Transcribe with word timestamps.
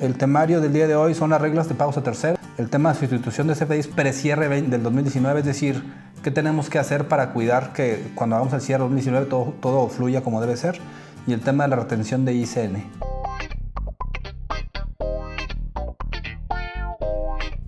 El 0.00 0.16
temario 0.16 0.62
del 0.62 0.72
día 0.72 0.88
de 0.88 0.96
hoy 0.96 1.14
son 1.14 1.28
las 1.28 1.42
reglas 1.42 1.68
de 1.68 1.74
pagos 1.74 1.98
a 1.98 2.02
terceros. 2.02 2.38
El 2.56 2.70
tema 2.70 2.90
de 2.90 2.98
sustitución 2.98 3.48
de 3.48 3.54
CFDIs 3.54 3.86
pre-cierre 3.88 4.48
del 4.48 4.82
2019, 4.82 5.40
es 5.40 5.44
decir, 5.44 5.84
qué 6.22 6.30
tenemos 6.30 6.70
que 6.70 6.78
hacer 6.78 7.06
para 7.06 7.34
cuidar 7.34 7.74
que 7.74 8.10
cuando 8.14 8.36
hagamos 8.36 8.54
el 8.54 8.62
cierre 8.62 8.80
2019 8.84 9.26
todo, 9.26 9.52
todo 9.60 9.88
fluya 9.88 10.22
como 10.22 10.40
debe 10.40 10.56
ser. 10.56 10.80
Y 11.26 11.34
el 11.34 11.42
tema 11.42 11.64
de 11.64 11.70
la 11.70 11.76
retención 11.76 12.24
de 12.24 12.32
ICN. 12.32 12.90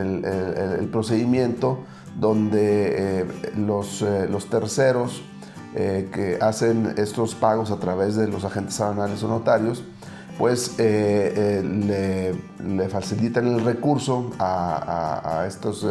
el, 0.80 0.88
procedimiento 0.88 1.84
donde 2.18 3.24
los, 3.56 4.02
los, 4.02 4.50
terceros 4.50 5.22
que 5.74 6.38
hacen 6.40 6.94
estos 6.96 7.36
pagos 7.36 7.70
a 7.70 7.76
través 7.78 8.16
de 8.16 8.26
los 8.26 8.44
agentes 8.44 8.80
aduanales 8.80 9.22
o 9.22 9.28
notarios, 9.28 9.84
pues 10.36 10.76
le, 10.78 12.34
le, 12.58 12.88
facilitan 12.88 13.46
el 13.46 13.64
recurso 13.64 14.32
a 14.40 15.44
estos 15.46 15.86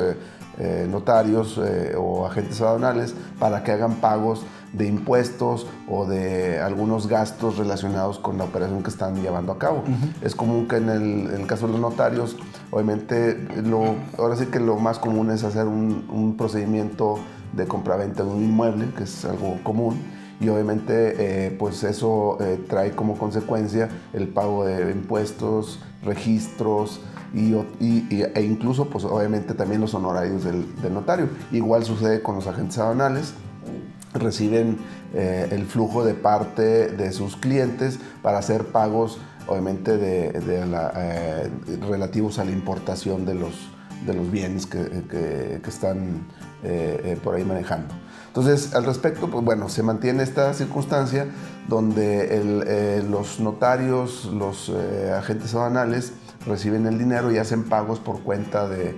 notarios 0.89 1.59
o 1.97 2.25
agentes 2.25 2.59
aduanales 2.61 3.15
para 3.39 3.63
que 3.63 3.71
hagan 3.71 3.95
pagos 3.95 4.45
de 4.73 4.87
impuestos 4.87 5.67
o 5.87 6.05
de 6.05 6.59
algunos 6.59 7.07
gastos 7.07 7.57
relacionados 7.57 8.19
con 8.19 8.37
la 8.37 8.43
operación 8.43 8.83
que 8.83 8.89
están 8.89 9.21
llevando 9.21 9.51
a 9.51 9.57
cabo. 9.57 9.83
Es 10.21 10.35
común 10.35 10.67
que 10.67 10.77
en 10.77 10.89
el, 10.89 11.47
caso 11.47 11.67
de 11.67 11.73
los 11.73 11.81
notarios, 11.81 12.37
obviamente, 12.71 13.47
lo, 13.63 13.95
ahora 14.17 14.35
sí 14.35 14.47
que 14.47 14.59
lo 14.59 14.77
más 14.77 14.99
común 14.99 15.31
es 15.31 15.43
hacer 15.43 15.65
un, 15.65 16.35
procedimiento 16.37 17.19
de 17.53 17.67
compraventa 17.67 18.23
de 18.23 18.29
un 18.29 18.43
inmueble, 18.43 18.91
que 18.95 19.03
es 19.03 19.25
algo 19.25 19.57
común, 19.63 19.99
y 20.39 20.47
obviamente 20.47 21.47
eh, 21.47 21.55
pues 21.57 21.83
eso 21.83 22.37
eh, 22.39 22.63
trae 22.69 22.91
como 22.91 23.17
consecuencia 23.17 23.89
el 24.13 24.27
pago 24.27 24.63
de 24.63 24.91
impuestos, 24.91 25.79
registros, 26.03 27.01
y, 27.33 27.53
e 27.53 28.41
incluso 28.41 28.89
pues 28.89 29.05
obviamente 29.05 29.53
también 29.53 29.81
los 29.81 29.93
honorarios 29.93 30.43
del, 30.43 30.65
notario. 30.91 31.29
Igual 31.51 31.83
sucede 31.83 32.21
con 32.21 32.35
los 32.35 32.47
agentes 32.47 32.77
aduanales 32.77 33.33
reciben 34.13 34.77
eh, 35.13 35.49
el 35.51 35.65
flujo 35.65 36.03
de 36.03 36.15
parte 36.15 36.89
de 36.89 37.11
sus 37.11 37.35
clientes 37.35 37.99
para 38.23 38.39
hacer 38.39 38.65
pagos, 38.65 39.19
obviamente, 39.47 39.97
de, 39.97 40.31
eh, 40.35 41.49
relativos 41.87 42.39
a 42.39 42.45
la 42.45 42.51
importación 42.51 43.25
de 43.25 43.35
los, 43.35 43.69
de 44.07 44.15
los 44.15 44.31
bienes 44.31 44.65
que, 44.65 45.61
están 45.67 46.25
eh, 46.63 47.19
por 47.23 47.35
ahí 47.35 47.43
manejando. 47.43 47.93
Entonces, 48.29 48.73
al 48.73 48.85
respecto, 48.85 49.29
pues 49.29 49.43
bueno, 49.43 49.69
se 49.69 49.83
mantiene 49.83 50.23
esta 50.23 50.53
circunstancia 50.53 51.27
donde 51.67 53.03
los 53.09 53.39
notarios, 53.39 54.25
los 54.25 54.71
agentes 55.15 55.53
aduanales 55.53 56.13
reciben 56.45 56.85
el 56.85 56.97
dinero 56.97 57.31
y 57.31 57.37
hacen 57.37 57.63
pagos 57.63 57.99
por 57.99 58.21
cuenta 58.21 58.67
de, 58.67 58.95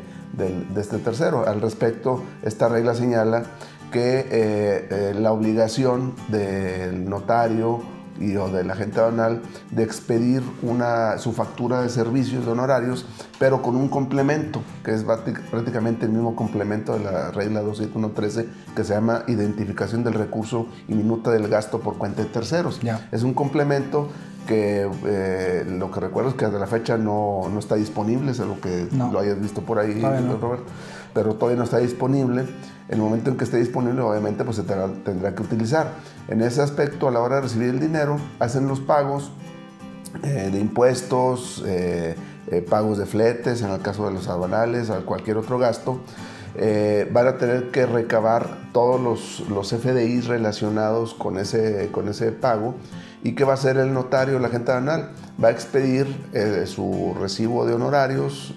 este 0.76 0.98
tercero. 1.00 1.48
Al 1.48 1.62
respecto, 1.62 2.24
esta 2.42 2.70
regla 2.70 2.94
señala 2.94 3.44
que 3.92 4.20
eh, 4.20 4.28
eh, 4.32 5.14
la 5.20 5.34
obligación 5.34 6.16
del 6.30 7.10
notario 7.10 7.82
y 8.20 8.36
o 8.36 8.50
del 8.50 8.70
agente 8.70 9.00
aduanal 9.00 9.42
de 9.72 9.84
expedir 9.84 10.44
una, 10.62 11.18
su 11.18 11.34
factura 11.34 11.82
de 11.82 11.90
servicios 11.90 12.46
de 12.46 12.52
honorarios, 12.52 13.06
pero 13.40 13.62
con 13.62 13.76
un 13.76 13.90
complemento, 13.90 14.62
que 14.84 14.94
es 14.94 15.04
prácticamente 15.04 16.06
el 16.06 16.12
mismo 16.12 16.36
complemento 16.36 16.94
de 16.94 17.04
la 17.04 17.32
regla 17.32 17.62
27113, 17.62 18.50
que 18.76 18.84
se 18.84 18.94
llama 18.94 19.24
identificación 19.28 20.04
del 20.04 20.14
recurso 20.14 20.68
y 20.88 20.94
minuta 20.94 21.32
del 21.32 21.48
gasto 21.48 21.80
por 21.80 21.98
cuenta 21.98 22.22
de 22.22 22.30
terceros. 22.30 22.80
Es 23.12 23.24
un 23.24 23.34
complemento 23.34 24.10
que 24.48 24.90
eh, 25.06 25.66
lo 25.68 25.92
que 25.92 26.00
recuerdo 26.00 26.30
es 26.30 26.36
que 26.36 26.46
hasta 26.46 26.58
la 26.58 26.68
fecha 26.68 26.98
no, 26.98 27.44
no 27.52 27.60
está 27.60 27.76
disponible, 27.76 28.32
es 28.32 28.40
algo 28.40 28.60
que 28.60 28.88
lo 28.92 29.20
hayas 29.20 29.40
visto 29.40 29.62
por 29.62 29.80
ahí, 29.80 30.02
Roberto, 30.02 30.66
pero 31.14 31.36
todavía 31.36 31.58
no 31.58 31.64
está 31.64 31.78
disponible 31.80 32.46
el 32.92 33.00
momento 33.00 33.30
en 33.30 33.38
que 33.38 33.46
esté 33.46 33.58
disponible, 33.58 34.02
obviamente, 34.02 34.44
pues 34.44 34.58
se 34.58 34.64
tendrá, 34.64 35.34
que 35.34 35.42
utilizar. 35.42 35.94
En 36.28 36.42
ese 36.42 36.62
aspecto, 36.62 37.08
a 37.08 37.12
la 37.12 37.22
hora 37.22 37.36
de 37.36 37.44
recibir 37.44 37.70
el 37.70 37.80
dinero, 37.80 38.18
hacen 38.38 38.68
los 38.68 38.82
pagos 38.82 39.32
eh, 40.24 40.50
de 40.52 40.60
impuestos, 40.60 41.64
eh, 41.66 42.16
eh, 42.48 42.62
pagos 42.70 42.98
de 42.98 43.06
fletes, 43.06 43.62
en 43.62 43.70
el 43.70 43.82
caso 43.82 44.06
de 44.08 44.14
los 44.14 44.28
aduanales, 44.28 44.90
o 44.90 45.06
cualquier 45.06 45.38
otro 45.38 45.58
gasto. 45.58 46.02
van 47.14 47.28
a 47.28 47.38
tener 47.38 47.72
que 47.72 47.86
recabar 47.86 48.58
todos 48.74 49.00
los, 49.00 49.50
los 49.50 49.70
FDIs 49.70 50.28
relacionados 50.28 51.14
con 51.14 51.38
ese, 51.38 51.88
con 51.94 52.10
ese 52.10 52.34
pago. 52.34 52.76
¿Y 53.24 53.36
qué 53.36 53.46
va 53.46 53.52
a 53.52 53.56
hacer 53.56 53.78
el 53.78 53.94
notario, 53.94 54.38
la 54.40 54.50
gente 54.50 54.72
aduanal? 54.72 55.12
Va 55.42 55.48
a 55.48 55.52
expedir 55.52 56.08
su 56.66 57.16
recibo 57.18 57.66
de 57.66 57.74
honorarios, 57.74 58.54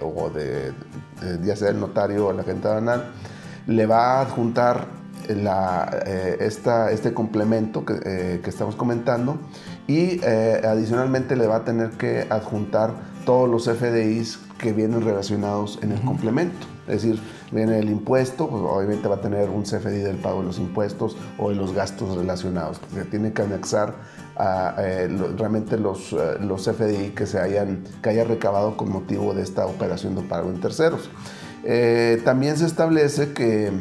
o 0.00 0.30
de, 0.30 0.72
ya 1.42 1.56
sea 1.56 1.70
el 1.70 1.80
notario 1.80 2.26
o 2.26 2.32
la 2.32 2.42
gente 2.42 2.68
aduanal, 2.68 3.12
le 3.66 3.86
va 3.86 4.18
a 4.18 4.20
adjuntar 4.22 4.86
eh, 5.28 6.36
este 6.40 7.12
complemento 7.12 7.84
eh, 8.04 8.40
que, 8.42 8.50
estamos 8.50 8.76
comentando 8.76 9.38
y 9.88 10.20
eh, 10.22 10.62
adicionalmente 10.64 11.34
le 11.34 11.48
va 11.48 11.56
a 11.56 11.64
tener 11.64 11.90
que 11.90 12.26
adjuntar 12.30 12.92
todos 13.24 13.48
los 13.48 13.64
FDIs 13.64 14.38
que 14.56 14.72
vienen 14.72 15.02
relacionados 15.02 15.80
en 15.82 15.92
el 15.92 16.00
complemento. 16.02 16.66
Es 16.86 17.02
decir, 17.02 17.20
viene 17.50 17.80
el 17.80 17.90
impuesto, 17.90 18.48
pues 18.48 18.62
obviamente 18.62 19.08
va 19.08 19.16
a 19.16 19.20
tener 19.20 19.50
un 19.50 19.64
CFDI 19.64 19.98
del 19.98 20.16
pago 20.16 20.40
de 20.40 20.46
los 20.46 20.58
impuestos 20.58 21.16
o 21.38 21.50
de 21.50 21.56
los 21.56 21.72
gastos 21.72 22.16
relacionados. 22.16 22.80
Se 22.94 23.04
tiene 23.04 23.32
que 23.32 23.42
anexar 23.42 23.94
a, 24.38 24.76
realmente 25.36 25.78
los, 25.78 26.14
los 26.40 26.68
CFDI 26.68 27.10
que 27.10 27.26
se 27.26 27.40
hayan 27.40 27.84
que 28.02 28.10
haya 28.10 28.24
recabado 28.24 28.76
con 28.76 28.90
motivo 28.90 29.34
de 29.34 29.42
esta 29.42 29.66
operación 29.66 30.14
de 30.14 30.22
pago 30.22 30.50
en 30.50 30.60
terceros. 30.60 31.10
Eh, 31.68 32.22
también 32.24 32.56
se 32.56 32.64
establece 32.64 33.32
que 33.32 33.72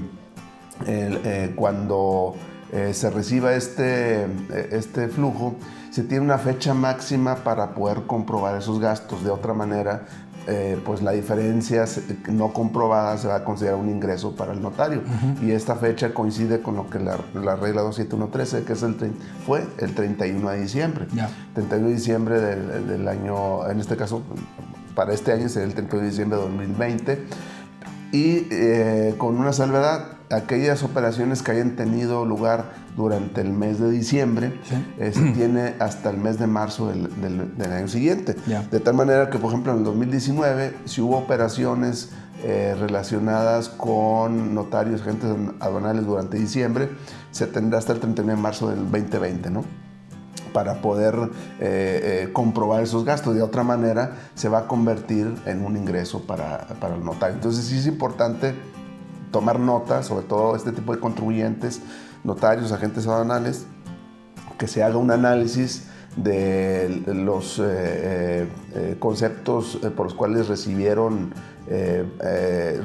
eh, 0.87 1.53
cuando 1.55 2.35
eh, 2.71 2.93
se 2.93 3.11
reciba 3.11 3.53
este, 3.53 4.25
este 4.71 5.07
flujo, 5.07 5.55
se 5.91 6.03
tiene 6.03 6.25
una 6.25 6.39
fecha 6.39 6.73
máxima 6.73 7.35
para 7.35 7.75
poder 7.75 8.01
comprobar 8.07 8.57
esos 8.57 8.79
gastos. 8.79 9.23
De 9.23 9.29
otra 9.29 9.53
manera, 9.53 10.07
eh, 10.47 10.79
pues 10.85 11.01
la 11.01 11.11
diferencia 11.11 11.85
no 12.31 12.53
comprobada 12.53 13.17
se 13.17 13.27
va 13.27 13.37
a 13.37 13.43
considerar 13.43 13.77
un 13.79 13.89
ingreso 13.89 14.35
para 14.35 14.53
el 14.53 14.61
notario. 14.61 15.01
Y 15.41 15.51
esta 15.51 15.75
fecha 15.75 16.13
coincide 16.13 16.61
con 16.61 16.75
lo 16.75 16.89
que 16.89 16.99
la, 16.99 17.17
regla 17.55 17.81
27113, 17.81 18.63
que 18.63 18.73
es 18.73 18.83
el, 18.83 18.95
fue 19.45 19.65
el 19.79 19.95
31 19.95 20.49
de 20.51 20.61
diciembre. 20.61 21.07
31 21.53 21.87
de 21.87 21.93
diciembre 21.93 22.39
del, 22.39 23.07
año, 23.07 23.67
en 23.69 23.79
este 23.79 23.97
caso, 23.97 24.21
para 24.93 25.13
este 25.13 25.31
año 25.31 25.49
sería 25.49 25.67
el 25.67 25.73
31 25.73 26.03
de 26.03 26.09
diciembre 26.09 26.37
de 26.37 26.43
2020. 26.43 27.25
Y 28.11 28.47
eh, 28.51 29.15
con 29.17 29.37
una 29.37 29.51
salvedad, 29.51 30.17
aquellas 30.29 30.83
operaciones 30.83 31.41
que 31.41 31.51
hayan 31.51 31.75
tenido 31.75 32.23
lugar 32.23 32.84
durante 32.95 33.41
el 33.41 33.51
mes 33.51 33.79
de 33.79 33.91
diciembre 33.91 34.53
eh, 34.99 35.11
se 35.13 35.31
tiene 35.31 35.75
hasta 35.79 36.09
el 36.09 36.17
mes 36.17 36.39
de 36.39 36.47
marzo 36.47 36.87
del, 36.87 37.71
año 37.71 37.87
siguiente. 37.87 38.35
De 38.71 38.79
tal 38.79 38.93
manera 38.93 39.29
que, 39.29 39.37
por 39.37 39.51
ejemplo, 39.51 39.71
en 39.73 39.79
el 39.79 39.83
2019, 39.83 40.75
si 40.85 41.01
hubo 41.01 41.17
operaciones 41.17 42.11
eh, 42.43 42.75
relacionadas 42.79 43.69
con 43.69 44.53
notarios, 44.53 45.01
agentes 45.01 45.29
aduanales 45.59 46.05
durante 46.05 46.37
diciembre, 46.37 46.89
se 47.31 47.47
tendrá 47.47 47.79
hasta 47.79 47.93
el 47.93 47.99
31 47.99 48.35
de 48.35 48.41
marzo 48.41 48.69
del 48.69 48.79
2020, 48.91 49.49
¿no? 49.49 49.63
para 50.53 50.81
poder 50.81 51.15
eh, 51.59 52.29
comprobar 52.31 52.81
esos 52.81 53.03
gastos. 53.03 53.35
De 53.35 53.41
otra 53.41 53.63
manera, 53.63 54.15
se 54.35 54.47
va 54.47 54.59
a 54.59 54.67
convertir 54.67 55.35
en 55.45 55.65
un 55.65 55.75
ingreso 55.75 56.21
para, 56.21 56.65
para 56.79 56.95
el 56.95 57.03
notario. 57.03 57.35
Entonces, 57.35 57.65
sí 57.65 57.77
es 57.77 57.87
importante 57.87 58.55
tomar 59.35 59.59
nota, 59.59 60.01
sobre 60.01 60.25
todo 60.25 60.55
este 60.55 60.71
tipo 60.71 60.93
de 60.93 61.01
contribuyentes, 61.01 61.81
notarios, 62.25 62.71
agentes 62.71 63.07
aduanales, 63.07 63.65
que 64.57 64.67
se 64.67 64.83
haga 64.83 64.97
un 64.97 65.11
análisis 65.11 65.87
de 66.15 67.03
los 67.07 67.59
eh, 67.59 67.63
eh, 67.67 68.47
eh, 68.73 68.95
conceptos 68.99 69.79
por 69.95 70.05
los 70.05 70.13
cuales 70.13 70.47
recibieron 70.47 71.33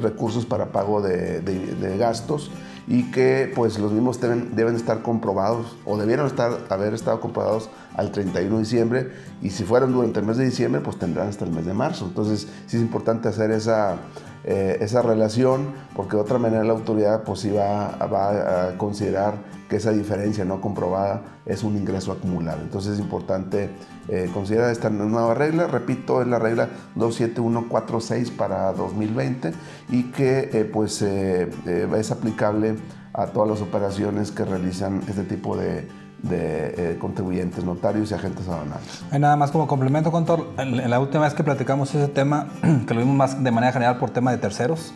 recursos 0.00 0.46
para 0.46 0.72
pago 0.72 1.02
de, 1.02 1.96
gastos 1.98 2.50
y 2.88 3.10
que 3.10 3.52
pues 3.54 3.78
los 3.78 3.92
mismos 3.92 4.20
deben, 4.20 4.74
estar 4.74 5.02
comprobados 5.02 5.76
o 5.84 5.98
debieron 5.98 6.26
estar, 6.26 6.52
haber 6.70 6.94
estado 6.94 7.20
comprobados 7.20 7.68
al 7.94 8.10
31 8.10 8.56
de 8.56 8.62
diciembre 8.62 9.10
y 9.42 9.50
si 9.50 9.64
fueron 9.64 9.92
durante 9.92 10.20
el 10.20 10.26
mes 10.26 10.38
de 10.38 10.46
diciembre 10.46 10.80
pues 10.80 10.98
tendrán 10.98 11.28
hasta 11.28 11.44
el 11.44 11.52
mes 11.52 11.66
de 11.66 11.74
marzo. 11.74 12.06
Entonces 12.06 12.48
sí 12.66 12.78
es 12.78 12.82
importante 12.82 13.28
hacer 13.28 13.50
esa, 13.50 13.98
eh, 14.44 14.78
esa 14.80 15.02
relación, 15.02 15.68
porque 15.94 16.16
de 16.16 16.22
otra 16.22 16.38
manera 16.38 16.64
la 16.64 16.72
autoridad 16.72 17.24
pues 17.24 17.46
va, 17.54 18.68
a 18.68 18.78
considerar 18.78 19.34
que 19.68 19.76
esa 19.76 19.92
diferencia 19.92 20.44
no 20.44 20.60
comprobada 20.60 21.22
es 21.44 21.62
un 21.62 21.76
ingreso 21.76 22.12
acumulado. 22.12 22.62
Entonces 22.62 22.94
es 22.94 23.00
importante 23.00 23.70
eh, 24.08 24.30
considerar 24.32 24.70
esta 24.70 24.88
nueva 24.88 25.34
regla, 25.34 25.66
repito, 25.66 26.22
es 26.22 26.28
la 26.28 26.38
regla 26.38 26.68
27146 26.94 28.30
para 28.30 28.72
2020 28.72 29.52
y 29.90 30.04
que 30.04 30.50
eh, 30.52 30.64
pues 30.64 31.02
es 31.02 32.10
aplicable 32.10 32.76
a 33.12 33.26
todas 33.26 33.50
las 33.50 33.60
operaciones 33.60 34.30
que 34.30 34.44
realizan 34.44 35.02
este 35.08 35.24
tipo 35.24 35.56
de 35.56 35.86
de 36.22 36.92
eh, 36.92 36.98
contribuyentes, 37.00 37.64
notarios 37.64 38.10
y 38.10 38.14
agentes 38.14 38.46
aduanales. 38.48 39.02
Hay 39.10 39.18
nada 39.18 39.36
más 39.36 39.50
como 39.50 39.66
complemento, 39.66 40.10
Contor. 40.12 40.46
La 40.56 41.00
última 41.00 41.24
vez 41.24 41.34
que 41.34 41.44
platicamos 41.44 41.94
ese 41.94 42.08
tema, 42.08 42.48
que 42.86 42.94
lo 42.94 43.00
vimos 43.00 43.16
más 43.16 43.42
de 43.42 43.50
manera 43.50 43.72
general 43.72 43.98
por 43.98 44.10
tema 44.10 44.30
de 44.30 44.38
terceros, 44.38 44.92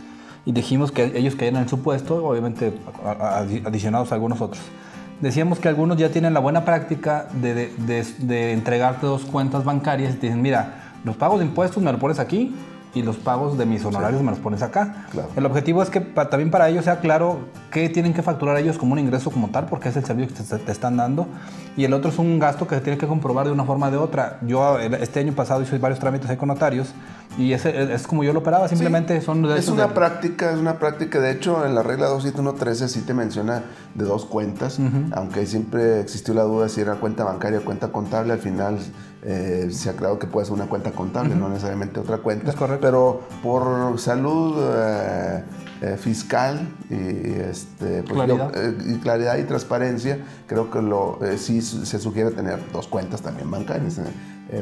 y 0.47 0.53
dijimos 0.53 0.93
que 0.93 1.13
ellos 1.17 1.37
caían 1.37 1.57
en 1.57 1.69
su 1.69 1.81
puesto, 1.81 2.25
obviamente 2.25 2.79
adicionados 3.65 4.13
a 4.13 4.15
algunos 4.15 4.41
otros. 4.41 4.63
Decíamos 5.21 5.59
que 5.59 5.69
algunos 5.69 5.97
ya 5.97 6.11
tienen 6.11 6.35
la 6.35 6.41
buena 6.41 6.65
práctica 6.67 7.29
de, 7.33 7.55
de, 7.55 8.07
de 8.19 8.53
entregarte 8.53 9.07
dos 9.07 9.25
cuentas 9.25 9.65
bancarias 9.65 10.15
y 10.15 10.19
te 10.19 10.27
dicen, 10.27 10.43
mira, 10.43 10.93
los 11.05 11.17
pagos 11.17 11.39
de 11.39 11.47
impuestos 11.47 11.83
me 11.83 11.93
lo 11.93 11.99
pones 11.99 12.19
aquí 12.19 12.55
y 12.95 13.03
los 13.03 13.17
pagos 13.17 13.59
de 13.59 13.67
mis 13.67 13.85
honorarios 13.85 14.23
me 14.23 14.31
los 14.31 14.39
pones 14.39 14.63
acá. 14.63 15.07
El 15.37 15.45
objetivo 15.47 15.83
es 15.83 15.91
que 15.91 16.01
también 16.01 16.51
para 16.51 16.69
ellos 16.69 16.85
sea 16.85 17.01
claro 17.01 17.41
qué 17.71 17.89
tienen 17.89 18.15
que 18.15 18.23
facturar 18.23 18.57
ellos 18.59 18.79
como 18.79 18.93
un 18.93 18.99
ingreso 18.99 19.31
como 19.31 19.49
tal, 19.49 19.67
porque 19.67 19.89
es 19.89 19.97
el 19.97 20.05
servicio 20.05 20.35
que 20.37 20.59
te, 20.59 20.73
están 20.73 20.97
dando, 20.97 21.27
y 21.77 21.85
el 21.85 21.93
otro 21.93 22.11
es 22.11 22.19
un 22.19 22.39
gasto 22.39 22.67
que 22.67 22.77
se 22.77 22.81
tiene 22.81 22.99
que 22.99 23.07
comprobar 23.07 23.47
de 23.47 23.53
una 23.53 23.65
forma 23.65 23.89
o 23.89 23.91
de 23.91 23.97
otra. 23.97 24.39
Yo 24.43 24.79
este 24.79 25.21
año 25.21 25.33
pasado 25.33 25.63
hice 25.63 25.77
varios 25.79 25.99
trámites 25.99 26.31
ahí 26.31 26.37
con 26.37 26.49
notarios 26.49 26.95
y 27.37 27.53
ese 27.53 27.93
es 27.93 28.07
como 28.07 28.25
yo 28.25 28.33
lo 28.33 28.41
operaba, 28.41 28.69
simplemente 28.69 29.21
son... 29.21 29.45
es 29.53 29.69
una 29.69 29.95
práctica, 29.95 30.53
es 30.53 30.59
una 30.59 30.79
práctica, 30.79 31.21
de 31.21 31.33
hecho 31.33 31.67
en 31.67 31.75
la 31.75 31.83
regla 31.83 32.07
27113 32.07 32.89
sí 32.89 33.01
te 33.01 33.15
menciona 33.15 33.65
de 33.95 34.05
dos 34.05 34.25
cuentas, 34.25 34.79
aunque 35.13 35.47
siempre 35.47 36.01
existió 36.01 36.35
la 36.35 36.43
duda 36.43 36.69
si 36.69 36.81
era 36.81 36.97
cuenta 36.97 37.25
bancaria 37.25 37.59
o 37.59 37.65
cuenta 37.65 37.89
contable, 37.89 38.33
al 38.33 38.39
final 38.39 38.79
eh, 39.27 39.69
se 39.71 39.89
ha 39.89 39.95
creado 39.95 40.19
que 40.19 40.27
puede 40.27 40.45
ser 40.45 40.55
una 40.55 40.67
cuenta 40.67 40.93
contable, 40.93 41.35
no 41.35 41.49
necesariamente 41.49 41.99
otra 41.99 42.19
cuenta. 42.19 42.51
Es 42.51 42.57
correcto. 42.57 42.83
Pero 42.83 43.23
por 43.43 43.99
salud 43.99 44.55
eh, 44.61 45.43
eh, 45.81 45.97
fiscal 45.97 46.69
y, 46.91 46.95
este, 46.95 48.03
pues 48.03 48.13
claridad. 48.13 48.53
y, 48.87 48.99
claridad. 48.99 49.39
y 49.39 49.45
transparencia, 49.45 50.19
creo 50.47 50.71
que 50.71 50.83
lo, 50.83 51.19
sí 51.39 51.63
se 51.63 51.99
sugiere 51.99 52.33
tener 52.33 52.61
dos 52.71 52.87
cuentas 52.87 53.23
también 53.23 53.51
bancarias 53.51 53.99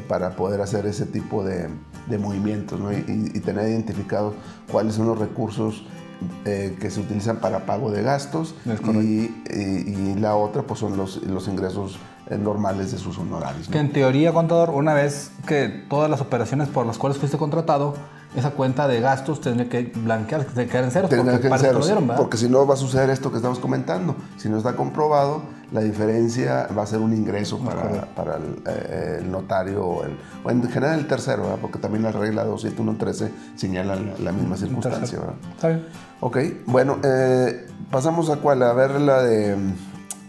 para 0.09 0.37
poder 0.37 0.61
hacer 0.61 0.87
ese 0.87 1.07
tipo 1.07 1.45
de, 1.45 1.69
de 2.09 2.19
movimientos 2.19 2.81
y, 3.07 3.41
tener 3.41 3.69
identificados 3.69 4.35
cuáles 4.71 4.95
son 4.95 5.07
los 5.07 5.19
recursos 5.19 5.85
que 6.45 6.91
se 6.91 7.01
utilizan 7.01 7.39
para 7.39 7.67
pago 7.67 7.91
de 7.91 8.03
gastos. 8.03 8.55
Y, 9.03 9.35
y, 9.51 10.15
la 10.19 10.37
otra 10.37 10.63
pues 10.63 10.81
son 10.81 10.97
los, 10.97 11.23
los 11.25 11.49
ingresos 11.49 11.99
eh, 11.99 12.12
normales 12.31 12.93
de 12.93 12.99
sus 12.99 13.19
honorarios. 13.19 13.69
Que 13.69 13.79
en 13.79 13.93
teoría, 13.93 14.33
contador, 14.33 14.71
una 14.71 14.95
vez 14.95 15.33
que 15.47 15.69
todas 15.69 16.11
las 16.11 16.21
operaciones 16.21 16.69
por 16.69 16.87
las 16.87 16.99
cuales 16.99 17.19
fuiste 17.19 17.37
contratado, 17.37 17.95
esa 18.35 18.51
cuenta 18.53 18.89
de 18.89 19.01
gastos 19.01 19.41
tendría 19.41 19.69
que 19.69 19.93
blanquear, 19.95 20.47
que 20.47 20.67
quedar 20.67 20.85
en 20.85 20.91
cero. 20.91 21.09
Porque, 21.11 21.49
que 21.49 21.59
ceros, 21.59 21.91
porque 22.17 22.37
si 22.39 22.49
no 22.49 22.67
va 22.67 22.75
a 22.75 22.77
suceder 22.77 23.11
esto 23.11 23.31
que 23.31 23.37
estamos 23.37 23.59
comentando. 23.59 24.17
Si 24.39 24.49
no 24.49 24.57
está 24.57 24.75
comprobado, 24.75 25.43
la 25.71 25.81
diferencia 25.83 26.67
va 26.77 26.83
a 26.83 26.87
ser 26.87 27.01
un 27.01 27.13
ingreso 27.13 27.59
para, 27.59 28.07
para 28.15 28.39
eh, 28.67 29.19
el, 29.21 29.31
notario 29.31 29.85
o, 29.85 30.05
el, 30.05 30.17
en 30.49 30.69
general 30.71 30.99
el 30.99 31.07
tercero, 31.07 31.59
porque 31.61 31.79
también 31.79 32.05
la 32.05 32.13
regla 32.13 32.45
27113 32.45 33.33
señala 33.55 33.97
la, 33.97 34.33
misma 34.33 34.57
circunstancia. 34.57 35.19
Está 35.55 35.69
bien. 35.69 35.87
Ok, 36.21 36.39
bueno, 36.67 36.99
eh, 37.03 37.67
pasamos 37.91 38.31
a 38.31 38.37
cuál, 38.37 38.63
a 38.63 38.73
ver 38.73 38.99
la 39.01 39.23
de 39.23 39.57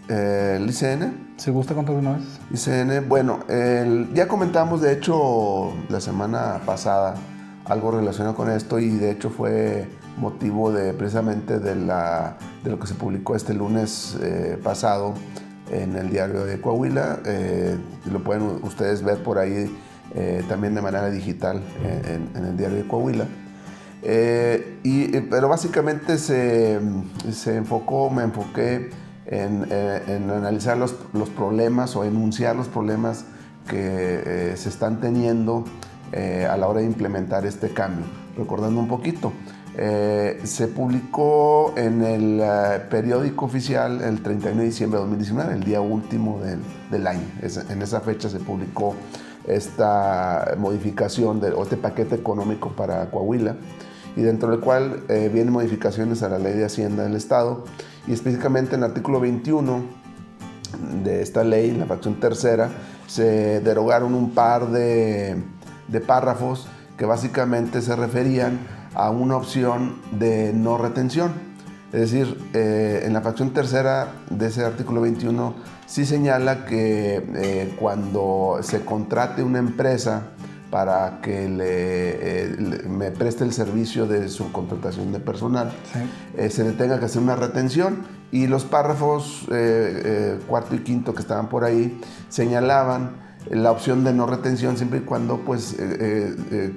el 0.08 0.68
ICN. 0.68 1.34
¿Se 1.36 1.50
gusta 1.50 1.74
contar 1.74 1.96
una 1.96 2.18
vez? 2.18 2.40
ICN, 2.52 3.08
bueno, 3.08 3.40
ya 4.14 4.28
comentamos 4.28 4.80
de 4.80 4.92
hecho 4.92 5.72
la 5.88 6.00
semana 6.00 6.60
pasada 6.64 7.14
algo 7.64 7.90
relacionado 7.92 8.34
con 8.34 8.50
esto 8.50 8.78
y 8.78 8.90
de 8.90 9.10
hecho 9.10 9.30
fue 9.30 9.86
motivo 10.18 10.70
de 10.70 10.92
precisamente 10.92 11.58
de, 11.58 11.74
la, 11.74 12.36
de 12.62 12.70
lo 12.70 12.78
que 12.78 12.86
se 12.86 12.94
publicó 12.94 13.34
este 13.34 13.54
lunes 13.54 14.16
eh, 14.22 14.58
pasado 14.62 15.14
en 15.70 15.96
el 15.96 16.10
diario 16.10 16.44
de 16.44 16.60
Coahuila. 16.60 17.20
Eh, 17.24 17.76
lo 18.10 18.22
pueden 18.22 18.42
ustedes 18.62 19.02
ver 19.02 19.22
por 19.22 19.38
ahí 19.38 19.74
eh, 20.14 20.44
también 20.48 20.74
de 20.74 20.82
manera 20.82 21.10
digital 21.10 21.62
en, 21.82 22.44
el 22.44 22.56
diario 22.56 22.76
de 22.76 22.86
Coahuila. 22.86 23.26
y, 24.82 25.20
pero 25.30 25.48
básicamente 25.48 26.18
se, 26.18 26.78
se 27.32 27.56
enfocó, 27.56 28.10
me 28.10 28.22
enfoqué 28.22 28.90
eh, 29.26 30.02
en, 30.06 30.30
analizar 30.30 30.76
los, 30.76 30.94
los, 31.14 31.30
problemas 31.30 31.96
o 31.96 32.04
enunciar 32.04 32.56
los 32.56 32.68
problemas 32.68 33.24
que 33.66 33.72
eh, 34.52 34.56
se 34.56 34.68
están 34.68 35.00
teniendo 35.00 35.64
eh, 36.12 36.46
a 36.50 36.58
la 36.58 36.68
hora 36.68 36.80
de 36.80 36.86
implementar 36.86 37.46
este 37.46 37.70
cambio. 37.70 38.04
Recordando 38.36 38.80
un 38.80 38.88
poquito, 38.88 39.32
se 39.76 40.68
publicó 40.68 41.72
en 41.76 42.02
el 42.02 42.42
periódico 42.90 43.46
oficial 43.46 44.02
el 44.02 44.22
31 44.22 44.60
de 44.60 44.66
diciembre 44.66 44.98
de 44.98 45.02
2019, 45.02 45.54
el 45.54 45.64
día 45.64 45.80
último 45.80 46.40
del, 46.40 46.60
del 46.90 47.06
año. 47.06 47.26
en 47.42 47.82
esa 47.82 48.00
fecha 48.00 48.28
se 48.28 48.38
publicó 48.38 48.94
esta 49.48 50.54
modificación 50.58 51.40
de, 51.40 51.50
o 51.50 51.62
este 51.62 51.76
paquete 51.76 52.14
económico 52.14 52.70
para 52.70 53.10
Coahuila 53.10 53.56
y 54.16 54.22
dentro 54.22 54.50
del 54.50 54.60
cual 54.60 55.04
vienen 55.08 55.50
modificaciones 55.50 56.22
a 56.22 56.28
la 56.28 56.38
ley 56.38 56.54
de 56.54 56.64
Hacienda 56.64 57.04
del 57.04 57.16
Estado 57.16 57.64
y 58.06 58.12
específicamente 58.12 58.74
en 58.74 58.82
el 58.82 58.90
artículo 58.90 59.20
21 59.20 59.82
de 61.02 61.22
esta 61.22 61.44
ley, 61.44 61.70
en 61.70 61.80
la 61.80 61.86
fracción 61.86 62.20
tercera, 62.20 62.70
se 63.06 63.60
derogaron 63.60 64.14
un 64.14 64.30
par 64.30 64.70
de, 64.70 65.42
párrafos 66.06 66.66
que 66.98 67.04
básicamente 67.04 67.80
se 67.80 67.94
referían 67.96 68.58
a 68.94 69.10
una 69.10 69.36
opción 69.36 69.96
de 70.12 70.52
no 70.52 70.78
retención. 70.78 71.32
Es 71.92 72.10
decir, 72.10 72.36
eh, 72.54 73.02
en 73.04 73.12
la 73.12 73.20
fracción 73.20 73.50
tercera 73.50 74.08
de 74.30 74.48
ese 74.48 74.64
artículo 74.64 75.00
21 75.00 75.54
sí 75.86 76.04
señala 76.04 76.64
que 76.64 77.24
eh, 77.34 77.76
cuando 77.78 78.58
se 78.62 78.84
contrate 78.84 79.44
una 79.44 79.60
empresa 79.60 80.30
para 80.70 81.20
que 81.22 81.46
eh, 81.60 82.56
le, 82.58 82.88
me 82.88 83.10
preste 83.10 83.44
el 83.44 83.52
servicio 83.52 84.06
de 84.06 84.28
su 84.28 84.50
contratación 84.52 85.12
de 85.12 85.20
personal, 85.20 85.72
eh, 86.36 86.50
se 86.50 86.64
le 86.64 86.72
tenga 86.72 86.98
que 86.98 87.04
hacer 87.04 87.22
una 87.22 87.36
retención. 87.36 88.02
Y 88.32 88.48
los 88.48 88.64
párrafos 88.64 89.46
eh, 89.52 90.40
cuarto 90.48 90.74
y 90.74 90.80
quinto 90.80 91.14
que 91.14 91.22
estaban 91.22 91.48
por 91.48 91.64
ahí 91.64 92.00
señalaban 92.28 93.33
la 93.50 93.70
opción 93.70 94.04
de 94.04 94.12
no 94.12 94.26
retención 94.26 94.76
siempre 94.76 95.00
y 95.00 95.02
cuando 95.02 95.38
pues 95.38 95.76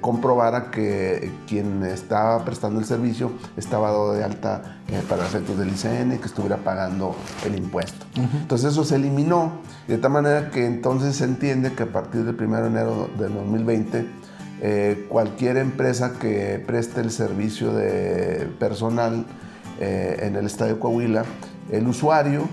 comprobara 0.00 0.70
que 0.70 1.32
quien 1.46 1.82
estaba 1.84 2.44
prestando 2.44 2.78
el 2.80 2.86
servicio 2.86 3.32
estaba 3.56 3.90
dado 3.90 4.12
de 4.12 4.24
alta 4.24 4.78
para 5.08 5.24
efectos 5.24 5.58
del 5.58 5.68
ICN, 5.68 6.18
que 6.18 6.26
estuviera 6.26 6.58
pagando 6.58 7.16
el 7.46 7.56
impuesto. 7.56 8.06
Entonces 8.14 8.72
eso 8.72 8.84
se 8.84 8.96
eliminó 8.96 9.62
de 9.86 9.98
tal 9.98 10.12
manera 10.12 10.50
que 10.50 10.66
entonces 10.66 11.16
se 11.16 11.24
entiende 11.24 11.72
que 11.72 11.84
a 11.84 11.92
partir 11.92 12.24
del 12.24 12.34
1 12.34 12.60
de 12.60 12.66
enero 12.66 13.10
del 13.18 13.32
2020 13.34 14.06
cualquier 15.08 15.56
empresa 15.56 16.14
que 16.18 16.62
preste 16.66 17.00
el 17.00 17.10
servicio 17.10 17.72
de 17.72 18.48
personal 18.58 19.24
en 19.80 20.36
el 20.36 20.46
Estadio 20.46 20.80
Coahuila, 20.80 21.24
el 21.70 21.86
usuario 21.86 22.48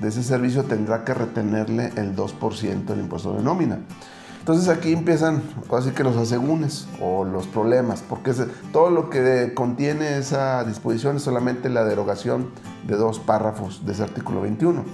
de 0.00 0.08
ese 0.08 0.22
servicio 0.22 0.64
tendrá 0.64 1.04
que 1.04 1.14
retenerle 1.14 1.92
el 1.96 2.14
2% 2.14 2.84
del 2.84 3.00
impuesto 3.00 3.34
de 3.34 3.42
nómina. 3.42 3.80
Entonces 4.38 4.68
aquí 4.70 4.92
empiezan 4.92 5.42
así 5.76 5.90
que 5.90 6.02
los 6.02 6.16
asegúnes 6.16 6.88
o 7.02 7.24
los 7.24 7.46
problemas, 7.46 8.02
porque 8.08 8.32
todo 8.72 8.88
lo 8.88 9.10
que 9.10 9.52
contiene 9.54 10.16
esa 10.16 10.64
disposición 10.64 11.16
es 11.16 11.22
solamente 11.22 11.68
la 11.68 11.84
derogación 11.84 12.48
de 12.86 12.96
dos 12.96 13.18
párrafos 13.18 13.84
de 13.84 13.92
ese 13.92 14.04
artículo 14.04 14.40
21 14.40 14.84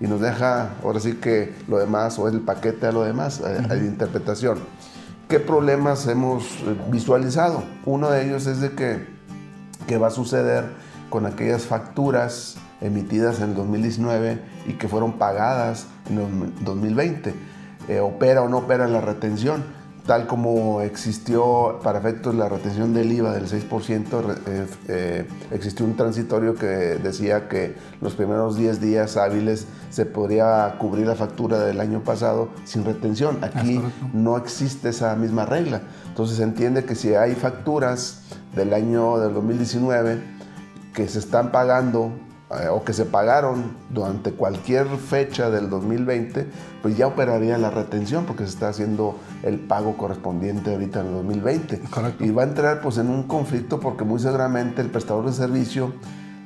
y 0.00 0.06
nos 0.06 0.20
deja 0.20 0.70
ahora 0.82 0.98
sí 0.98 1.14
que 1.14 1.54
lo 1.68 1.78
demás 1.78 2.18
o 2.18 2.28
el 2.28 2.40
paquete 2.40 2.88
a 2.88 2.92
lo 2.92 3.04
demás, 3.04 3.40
a, 3.40 3.76
interpretación. 3.76 4.58
¿Qué 5.28 5.38
problemas 5.38 6.06
hemos 6.08 6.44
eh, 6.44 6.76
visualizado? 6.90 7.62
Uno 7.86 8.10
de 8.10 8.26
ellos 8.26 8.46
es 8.46 8.60
de 8.60 8.72
que, 8.72 9.06
que 9.86 9.96
va 9.96 10.08
a 10.08 10.10
suceder 10.10 10.64
con 11.08 11.24
aquellas 11.24 11.62
facturas 11.62 12.56
emitidas 12.84 13.40
en 13.40 13.50
el 13.50 13.54
2019 13.54 14.38
y 14.66 14.74
que 14.74 14.88
fueron 14.88 15.14
pagadas 15.14 15.86
en 16.10 16.18
el 16.18 16.64
2020. 16.64 17.34
Eh, 17.88 18.00
¿Opera 18.00 18.42
o 18.42 18.48
no 18.48 18.58
opera 18.58 18.86
la 18.86 19.00
retención? 19.00 19.64
Tal 20.06 20.26
como 20.26 20.82
existió 20.82 21.80
para 21.82 21.98
efectos 21.98 22.34
la 22.34 22.46
retención 22.46 22.92
del 22.92 23.10
IVA 23.10 23.32
del 23.32 23.46
6%, 23.46 24.36
eh, 24.46 24.66
eh, 24.88 25.28
existió 25.50 25.86
un 25.86 25.96
transitorio 25.96 26.54
que 26.54 26.66
decía 26.66 27.48
que 27.48 27.74
los 28.02 28.12
primeros 28.12 28.58
10 28.58 28.82
días 28.82 29.16
hábiles 29.16 29.66
se 29.88 30.04
podría 30.04 30.76
cubrir 30.78 31.06
la 31.06 31.14
factura 31.14 31.60
del 31.60 31.80
año 31.80 32.00
pasado 32.04 32.50
sin 32.64 32.84
retención. 32.84 33.38
Aquí 33.42 33.80
no 34.12 34.36
existe 34.36 34.90
esa 34.90 35.16
misma 35.16 35.46
regla. 35.46 35.80
Entonces 36.08 36.36
se 36.36 36.42
entiende 36.42 36.84
que 36.84 36.96
si 36.96 37.14
hay 37.14 37.34
facturas 37.34 38.24
del 38.54 38.74
año 38.74 39.18
del 39.18 39.32
2019 39.32 40.22
que 40.92 41.08
se 41.08 41.18
están 41.18 41.50
pagando 41.50 42.12
eh, 42.50 42.68
o 42.68 42.84
que 42.84 42.92
se 42.92 43.06
pagaron 43.06 43.76
durante 43.88 44.32
cualquier 44.32 44.86
fecha 44.98 45.48
del 45.48 45.70
2020, 45.70 46.46
pues 46.82 46.96
ya 46.96 47.06
operaría 47.06 47.56
la 47.56 47.70
retención 47.70 48.26
porque 48.26 48.44
se 48.44 48.50
está 48.50 48.68
haciendo 48.68 49.18
el 49.42 49.58
pago 49.58 49.96
correspondiente 49.96 50.72
ahorita 50.72 51.00
en 51.00 51.06
el 51.06 51.12
2020. 51.14 51.80
Y 52.20 52.30
va 52.30 52.42
a 52.42 52.46
entrar 52.46 52.80
pues 52.82 52.98
en 52.98 53.08
un 53.08 53.22
conflicto 53.22 53.80
porque 53.80 54.04
muy 54.04 54.20
seguramente 54.20 54.82
el 54.82 54.90
prestador 54.90 55.24
de 55.24 55.32
servicio 55.32 55.94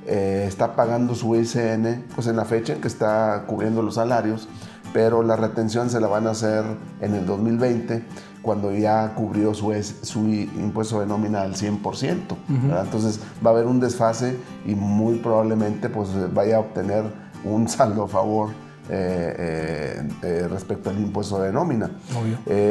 eh, 0.06 0.44
está 0.46 0.76
pagando 0.76 1.16
su 1.16 1.34
ICN 1.34 2.06
pues 2.14 2.28
en 2.28 2.36
la 2.36 2.44
fecha 2.44 2.74
en 2.74 2.80
que 2.80 2.88
está 2.88 3.44
cubriendo 3.48 3.82
los 3.82 3.96
salarios, 3.96 4.48
pero 4.92 5.24
la 5.24 5.34
retención 5.34 5.90
se 5.90 6.00
la 6.00 6.06
van 6.06 6.28
a 6.28 6.30
hacer 6.30 6.64
en 7.00 7.14
el 7.16 7.26
2020 7.26 8.04
cuando 8.42 8.72
ya 8.72 9.14
cubrió 9.14 9.54
su, 9.54 9.72
su 10.02 10.20
impuesto 10.28 11.00
de 11.00 11.06
nómina 11.06 11.42
al 11.42 11.54
100%. 11.54 12.36
Entonces 12.48 13.20
va 13.44 13.50
a 13.50 13.54
haber 13.54 13.66
un 13.66 13.80
desfase 13.80 14.36
y 14.66 14.74
muy 14.74 15.16
probablemente 15.16 15.88
pues, 15.88 16.08
vaya 16.32 16.56
a 16.56 16.60
obtener 16.60 17.04
un 17.44 17.68
saldo 17.68 18.04
a 18.04 18.08
favor 18.08 18.50
eh, 18.90 19.34
eh, 19.38 20.08
eh, 20.22 20.48
respecto 20.48 20.88
al 20.88 20.98
impuesto 20.98 21.42
de 21.42 21.52
nómina. 21.52 21.90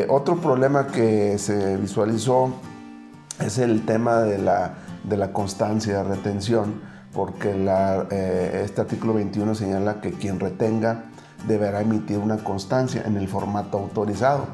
otro 0.10 0.38
problema 0.42 0.88
que 0.88 1.38
se 1.38 1.78
visualizó 1.78 2.54
es 3.40 3.60
el 3.60 3.86
tema 3.86 4.22
de 4.22 4.40
la, 4.40 4.74
de 5.04 5.16
la 5.16 5.32
constancia 5.32 5.98
de 5.98 6.04
retención, 6.04 6.82
porque 7.14 7.54
la, 7.56 8.08
este 8.10 8.82
artículo 8.82 9.14
21 9.14 9.54
señala 9.54 10.02
que 10.02 10.12
quien 10.12 10.40
retenga 10.40 11.04
deberá 11.48 11.82
emitir 11.82 12.18
una 12.18 12.38
constancia 12.38 13.04
en 13.06 13.16
el 13.18 13.28
formato 13.28 13.78
autorizado. 13.78 14.48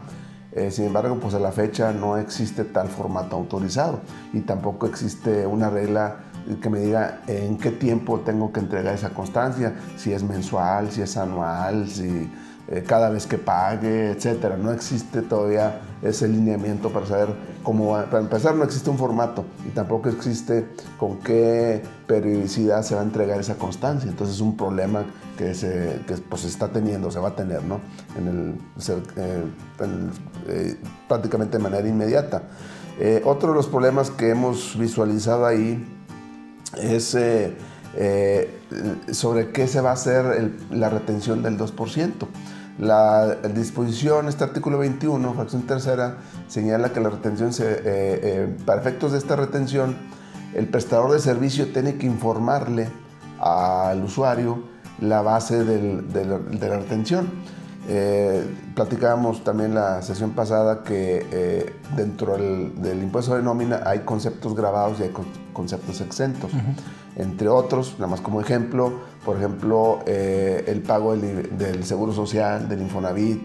Eh, 0.56 0.70
sin 0.70 0.86
embargo, 0.86 1.18
pues 1.20 1.34
a 1.34 1.40
la 1.40 1.52
fecha 1.52 1.92
no 1.94 2.18
existe 2.18 2.64
tal 2.64 2.88
formato 2.88 3.36
autorizado 3.36 4.02
y 4.34 4.42
tampoco 4.42 4.86
existe 4.86 5.48
una 5.48 5.70
regla 5.70 6.18
que 6.62 6.70
me 6.70 6.80
diga 6.80 7.22
en 7.28 7.58
qué 7.58 7.72
tiempo 7.72 8.20
tengo 8.20 8.52
que 8.52 8.60
entregar 8.60 8.94
esa 8.94 9.10
constancia, 9.10 9.74
si 9.98 10.12
es 10.12 10.24
mensual, 10.24 10.92
si 10.92 11.02
es 11.02 11.18
anual, 11.18 11.88
si 11.90 12.30
eh, 12.68 12.84
cada 12.86 13.10
vez 13.10 13.26
que 13.26 13.38
pague, 13.38 14.12
etcétera. 14.12 14.58
No 14.58 14.72
existe 14.72 15.22
todavía 15.22 15.82
ese 16.02 16.28
lineamiento 16.28 16.90
para 16.90 17.06
saber 17.06 17.30
cómo 17.64 17.92
va. 17.92 18.06
Para 18.06 18.20
empezar, 18.20 18.56
no 18.56 18.64
existe 18.64 18.90
un 18.90 18.98
formato 18.98 19.46
y 19.66 19.70
tampoco 19.70 20.10
existe 20.10 20.68
con 20.98 21.20
qué 21.20 21.82
periodicidad 22.08 22.84
se 22.84 22.96
va 22.96 23.02
a 23.02 23.04
entregar 23.04 23.40
esa 23.40 23.56
constancia. 23.56 24.10
Entonces 24.10 24.36
es 24.36 24.42
un 24.42 24.56
problema 24.56 25.06
que 25.38 25.56
se 25.56 26.00
pues, 26.30 26.44
está 26.46 26.70
teniendo, 26.70 27.10
se 27.10 27.20
va 27.20 27.30
a 27.30 27.36
tener, 27.36 27.64
¿no? 27.64 27.80
En 28.18 28.28
el, 28.28 28.56
eh, 29.18 29.46
eh, 30.48 30.76
prácticamente 31.08 31.58
de 31.58 31.64
manera 31.64 31.88
inmediata. 31.88 32.44
otro 33.26 33.50
de 33.50 33.56
los 33.56 33.68
problemas 33.68 34.12
que 34.12 34.30
hemos 34.30 34.78
visualizado 34.78 35.46
ahí 35.46 35.84
es 36.78 37.18
sobre 39.12 39.52
qué 39.52 39.68
se 39.68 39.82
va 39.82 39.92
a 39.92 39.94
hacer 39.94 40.52
la 40.70 40.90
retención 40.90 41.42
del 41.42 41.58
2%. 41.58 42.28
La 42.80 43.36
disposición, 43.36 44.28
este 44.28 44.44
artículo 44.44 44.80
21, 44.80 45.34
fracción 45.34 45.62
tercera, 45.64 46.18
señala 46.48 46.92
que 46.92 47.00
la 47.00 47.10
retención, 47.10 47.54
se, 47.54 47.72
eh, 47.72 47.80
eh, 47.86 48.58
para 48.66 48.82
efectos 48.82 49.12
de 49.12 49.20
esta 49.20 49.36
retención, 49.36 49.96
el 50.56 50.68
prestador 50.68 51.12
de 51.12 51.20
servicio 51.20 51.72
tiene 51.72 51.96
que 51.98 52.08
informarle 52.08 52.90
al 53.40 54.04
usuario 54.04 54.64
la 55.00 55.22
base 55.22 55.64
de 55.64 56.70
la 56.70 56.78
retención. 56.78 57.30
Eh, 57.88 58.44
platicábamos 58.76 59.44
también 59.44 59.76
la 59.76 60.02
sesión 60.02 60.32
pasada 60.32 60.84
que 60.84 61.76
dentro 61.96 62.38
del, 62.38 63.04
impuesto 63.04 63.36
de 63.36 63.44
nómina 63.44 63.82
hay 63.86 64.00
conceptos 64.00 64.56
grabados 64.56 65.00
y 65.00 65.04
hay 65.04 65.12
conceptos 65.54 66.02
exentos. 66.02 66.52
Entre 67.16 67.48
otros, 67.48 67.94
nada 68.00 68.08
más 68.08 68.22
como 68.22 68.42
ejemplo, 68.42 68.94
por 69.24 69.38
ejemplo, 69.38 70.00
eh, 70.06 70.66
el 70.68 70.82
pago 70.82 71.16
del, 71.16 71.84
Seguro 71.84 72.12
Social, 72.12 72.68
del 72.68 72.82
Infonavit, 72.82 73.42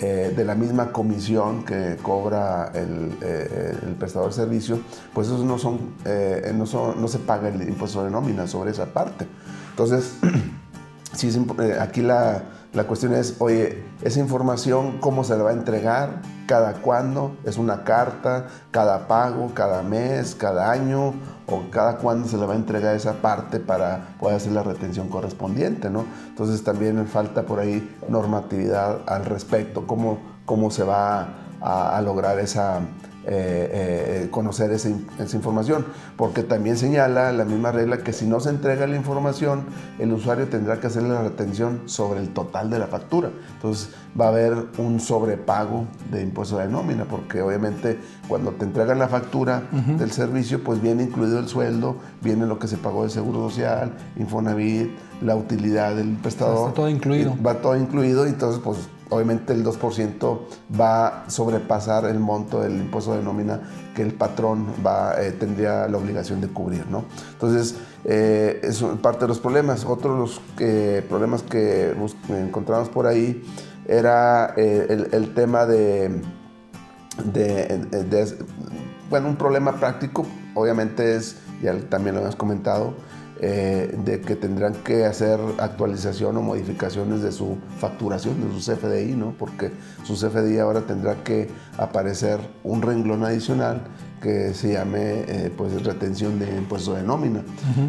eh, 0.00 0.32
de 0.34 0.44
la 0.44 0.54
misma 0.54 0.90
comisión 0.90 1.64
que 1.64 1.96
cobra 2.00 2.70
el, 2.74 3.12
eh, 3.20 3.94
prestador 3.98 4.30
de 4.30 4.36
servicio, 4.36 4.80
pues 5.12 5.26
esos 5.26 5.44
no 5.44 5.58
son, 5.58 5.94
no 6.54 6.94
no 6.94 7.08
se 7.08 7.18
paga 7.18 7.48
el 7.48 7.68
impuesto 7.68 8.04
de 8.04 8.10
nómina 8.10 8.46
sobre 8.46 8.70
esa 8.70 8.86
parte. 8.86 9.26
Entonces, 9.70 10.14
sí 11.14 11.28
aquí 11.80 12.02
la, 12.02 12.42
la 12.72 12.84
cuestión 12.84 13.14
es, 13.14 13.36
oye, 13.38 13.84
esa 14.00 14.18
información, 14.18 14.98
¿cómo 14.98 15.24
se 15.24 15.36
la 15.36 15.42
va 15.42 15.50
a 15.50 15.52
entregar? 15.52 16.22
¿Cada 16.46 16.74
cuándo? 16.74 17.36
¿Es 17.44 17.58
una 17.58 17.84
carta? 17.84 18.46
¿Cada 18.70 19.06
pago? 19.08 19.52
¿Cada 19.54 19.82
mes? 19.82 20.34
¿Cada 20.34 20.70
año? 20.70 21.12
¿O 21.46 21.70
cada 21.70 21.98
cuándo 21.98 22.26
se 22.26 22.38
le 22.38 22.46
va 22.46 22.54
a 22.54 22.56
entregar 22.56 22.96
esa 22.96 23.20
parte 23.20 23.60
para 23.60 24.16
poder 24.18 24.36
hacer 24.36 24.52
la 24.52 24.62
retención 24.62 25.08
correspondiente? 25.08 25.90
¿no? 25.90 26.06
Entonces 26.28 26.64
también 26.64 27.06
falta 27.06 27.42
por 27.42 27.60
ahí 27.60 27.94
normatividad 28.08 29.00
al 29.06 29.26
respecto, 29.26 29.86
cómo, 29.86 30.18
cómo 30.46 30.70
se 30.70 30.82
va 30.82 31.28
a 31.60 32.00
lograr 32.00 32.40
esa, 32.40 32.80
eh, 33.24 34.24
eh, 34.24 34.28
conocer 34.30 34.72
esa, 34.72 34.88
información, 34.88 35.86
porque 36.16 36.42
también 36.42 36.76
señala 36.76 37.30
la 37.32 37.44
misma 37.44 37.70
regla 37.70 37.98
que 37.98 38.12
si 38.12 38.26
no 38.26 38.40
se 38.40 38.50
entrega 38.50 38.86
la 38.88 38.96
información, 38.96 39.64
el 40.00 40.12
usuario 40.12 40.48
tendrá 40.48 40.80
que 40.80 40.88
hacer 40.88 41.04
la 41.04 41.22
retención 41.22 41.82
sobre 41.86 42.18
el 42.18 42.30
total 42.30 42.68
de 42.68 42.80
la 42.80 42.88
factura. 42.88 43.30
Entonces 43.54 43.90
va 44.20 44.26
a 44.26 44.28
haber 44.28 44.66
un 44.78 44.98
sobrepago 44.98 45.86
de 46.10 46.22
impuesto 46.22 46.58
de 46.58 46.66
nómina, 46.68 47.04
porque 47.04 47.42
obviamente 47.42 47.98
cuando 48.26 48.50
te 48.52 48.64
entregan 48.64 48.98
la 48.98 49.08
factura 49.08 49.62
del 49.70 50.10
servicio, 50.10 50.64
pues 50.64 50.82
viene 50.82 51.04
incluido 51.04 51.38
el 51.38 51.48
sueldo, 51.48 51.98
viene 52.22 52.46
lo 52.46 52.58
que 52.58 52.66
se 52.66 52.76
pagó 52.76 53.04
de 53.04 53.10
Seguro 53.10 53.48
Social, 53.48 53.92
Infonavit, 54.16 54.90
la 55.20 55.36
utilidad 55.36 55.94
del 55.94 56.16
prestador. 56.16 56.68
Está 56.68 56.74
todo 56.74 56.88
incluido. 56.88 57.36
Va 57.44 57.54
todo 57.60 57.76
incluido, 57.76 58.26
y 58.26 58.30
entonces 58.30 58.60
pues 58.64 58.78
obviamente 59.12 59.52
el 59.52 59.64
2% 59.64 60.40
va 60.78 61.24
a 61.24 61.30
sobrepasar 61.30 62.06
el 62.06 62.18
monto 62.18 62.62
del 62.62 62.76
impuesto 62.76 63.14
de 63.14 63.22
nómina 63.22 63.60
que 63.94 64.02
el 64.02 64.14
patrón 64.14 64.66
va, 64.84 65.22
eh, 65.22 65.32
tendría 65.32 65.86
la 65.86 65.98
obligación 65.98 66.40
de 66.40 66.48
cubrir. 66.48 66.86
¿no? 66.88 67.04
Entonces, 67.32 67.76
eh, 68.04 68.60
es 68.62 68.82
parte 69.02 69.20
de 69.20 69.28
los 69.28 69.38
problemas. 69.38 69.84
Otro 69.84 70.14
de 70.14 70.20
los 70.20 70.40
problemas 71.08 71.42
que 71.42 71.94
encontramos 72.28 72.88
por 72.88 73.06
ahí 73.06 73.42
era 73.86 74.54
eh, 74.56 75.08
el, 75.12 75.34
tema 75.34 75.66
de, 75.66 76.22
bueno, 79.10 79.28
un 79.28 79.36
problema 79.36 79.76
práctico, 79.78 80.26
obviamente 80.54 81.16
es, 81.16 81.36
ya 81.62 81.78
también 81.88 82.14
lo 82.14 82.22
hemos 82.22 82.36
comentado, 82.36 82.94
eh, 83.44 83.94
de 84.04 84.20
que 84.20 84.36
tendrán 84.36 84.72
que 84.72 85.04
hacer 85.04 85.40
actualización 85.58 86.36
o 86.36 86.42
modificaciones 86.42 87.22
de 87.22 87.32
su 87.32 87.58
facturación, 87.78 88.36
de 88.40 88.60
su 88.60 88.72
CFDI, 88.72 89.16
¿no? 89.16 89.34
Porque 89.36 89.72
su 90.04 90.14
CFDI 90.14 90.58
ahora 90.58 90.82
tendrá 90.82 91.24
que 91.24 91.48
aparecer 91.76 92.38
un 92.62 92.82
renglón 92.82 93.24
adicional 93.24 93.82
que 94.22 94.54
se 94.54 94.74
llame 94.74 95.24
eh, 95.26 95.52
pues 95.54 95.82
retención 95.82 96.38
de 96.38 96.56
impuesto 96.56 96.94
de 96.94 97.02
nómina. 97.02 97.42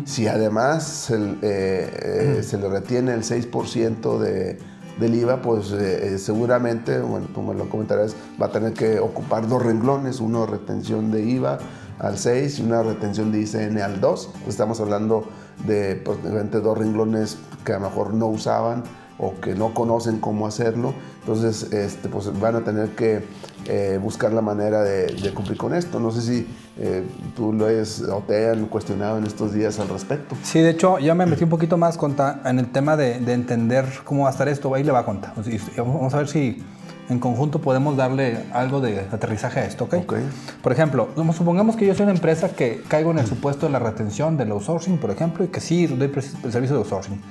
Si 0.05 0.27
además 0.27 0.83
se, 0.83 1.15
eh, 1.15 1.38
eh, 1.43 2.43
se, 2.43 2.57
le 2.57 2.67
retiene 2.67 3.13
el 3.13 3.22
6% 3.22 4.17
de, 4.17 4.57
del 5.00 5.15
IVA, 5.15 5.41
pues 5.43 5.72
seguramente, 6.19 7.00
bueno, 7.00 7.27
como 7.33 7.53
lo 7.53 7.69
comentarás, 7.69 8.15
va 8.41 8.48
a 8.48 8.51
tener 8.51 8.74
que 8.74 9.00
ocupar 9.00 9.48
dos 9.48 9.63
renglones, 9.63 10.19
uno 10.19 10.48
retención 10.48 11.12
de 11.12 11.24
IVA 11.24 11.60
al 12.00 12.17
6 12.17 12.60
y 12.60 12.63
una 12.63 12.81
retención 12.81 13.31
de 13.31 13.41
ICN 13.41 13.79
al 13.79 14.01
2. 14.01 14.29
Estamos 14.48 14.79
hablando 14.81 15.25
de 15.65 15.95
pues, 15.95 16.17
dos 16.51 16.77
renglones 16.77 17.38
que 17.63 17.74
a 17.74 17.79
lo 17.79 17.89
mejor 17.89 18.13
no 18.13 18.27
usaban 18.27 18.83
o 19.17 19.39
que 19.39 19.55
no 19.55 19.74
conocen 19.74 20.19
cómo 20.19 20.48
hacerlo. 20.48 20.93
Entonces, 21.19 21.72
este, 21.72 22.10
pues 22.10 22.38
van 22.39 22.55
a 22.55 22.62
tener 22.62 22.89
que 22.89 23.24
eh, 23.65 23.98
buscar 24.01 24.33
la 24.33 24.41
manera 24.41 24.81
de, 24.81 25.33
cumplir 25.33 25.57
con 25.57 25.74
esto. 25.74 26.00
No 26.00 26.12
sé 26.12 26.22
si 26.22 26.48
eh, 26.77 27.03
tú 27.36 27.53
lo 27.53 27.67
hayas 27.67 28.01
o 28.01 28.22
te 28.27 28.51
cuestionado 28.69 29.17
en 29.17 29.25
estos 29.25 29.53
días 29.53 29.79
al 29.79 29.88
respecto. 29.88 30.36
Sí, 30.43 30.60
de 30.60 30.72
hecho, 30.72 31.00
ya 31.00 31.15
me 31.15 31.25
metí 31.25 31.43
un 31.43 31.50
poquito 31.50 31.77
más 31.77 31.98
en 32.45 32.60
el 32.60 32.72
tema 32.72 32.98
de, 32.98 33.15
entender 33.33 33.86
cómo 34.03 34.24
va 34.24 34.29
a 34.29 34.31
estar 34.31 34.50
esto. 34.50 34.74
Ahí 34.74 34.83
le 34.83 34.91
va 34.91 35.00
a 35.00 35.05
contar. 35.05 35.33
Vamos 35.77 36.13
a 36.13 36.17
ver 36.17 36.27
si 36.27 36.62
en 37.10 37.19
conjunto 37.19 37.60
podemos 37.60 37.98
darle 37.98 38.45
algo 38.53 38.81
de 38.81 39.01
aterrizaje 39.12 39.60
a 39.60 39.65
esto, 39.65 39.86
¿ok? 39.86 39.95
okay. 40.03 40.29
Por 40.62 40.72
ejemplo, 40.72 41.10
supongamos 41.36 41.75
que 41.75 41.86
yo 41.86 41.95
soy 41.95 42.03
una 42.03 42.13
empresa 42.13 42.50
que 42.50 42.81
caigo 42.88 43.12
en 43.12 43.19
el 43.19 43.27
supuesto 43.27 43.65
de 43.65 43.72
la 43.72 43.79
retención 43.79 44.38
del 44.38 44.51
outsourcing, 44.51 44.98
por 44.98 45.12
ejemplo, 45.12 45.43
y 45.43 45.48
que 45.48 45.60
sí 45.60 45.88
doy 45.88 46.12
el 46.43 46.51
servicio 46.51 46.75
de 46.75 46.81
outsourcing. 46.81 47.22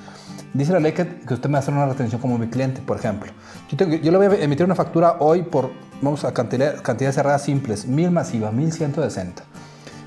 Dice 0.53 0.71
la 0.71 0.79
ley 0.79 0.91
que, 0.91 1.07
usted 1.33 1.49
me 1.49 1.57
hacer 1.57 1.73
una 1.73 1.87
retención 1.87 2.21
como 2.21 2.37
mi 2.37 2.47
cliente, 2.47 2.81
por 2.81 2.97
ejemplo. 2.97 3.31
Yo, 3.71 3.87
yo, 3.87 4.11
le 4.11 4.17
voy 4.17 4.37
a 4.37 4.43
emitir 4.43 4.65
una 4.65 4.75
factura 4.75 5.17
hoy 5.19 5.41
por, 5.41 5.71
vamos 6.01 6.23
a 6.25 6.33
cantidad, 6.33 6.81
cantidades 6.83 7.15
cerradas 7.15 7.41
simples, 7.41 7.87
mil 7.87 8.11
masivas, 8.11 8.53
1160. 8.53 9.43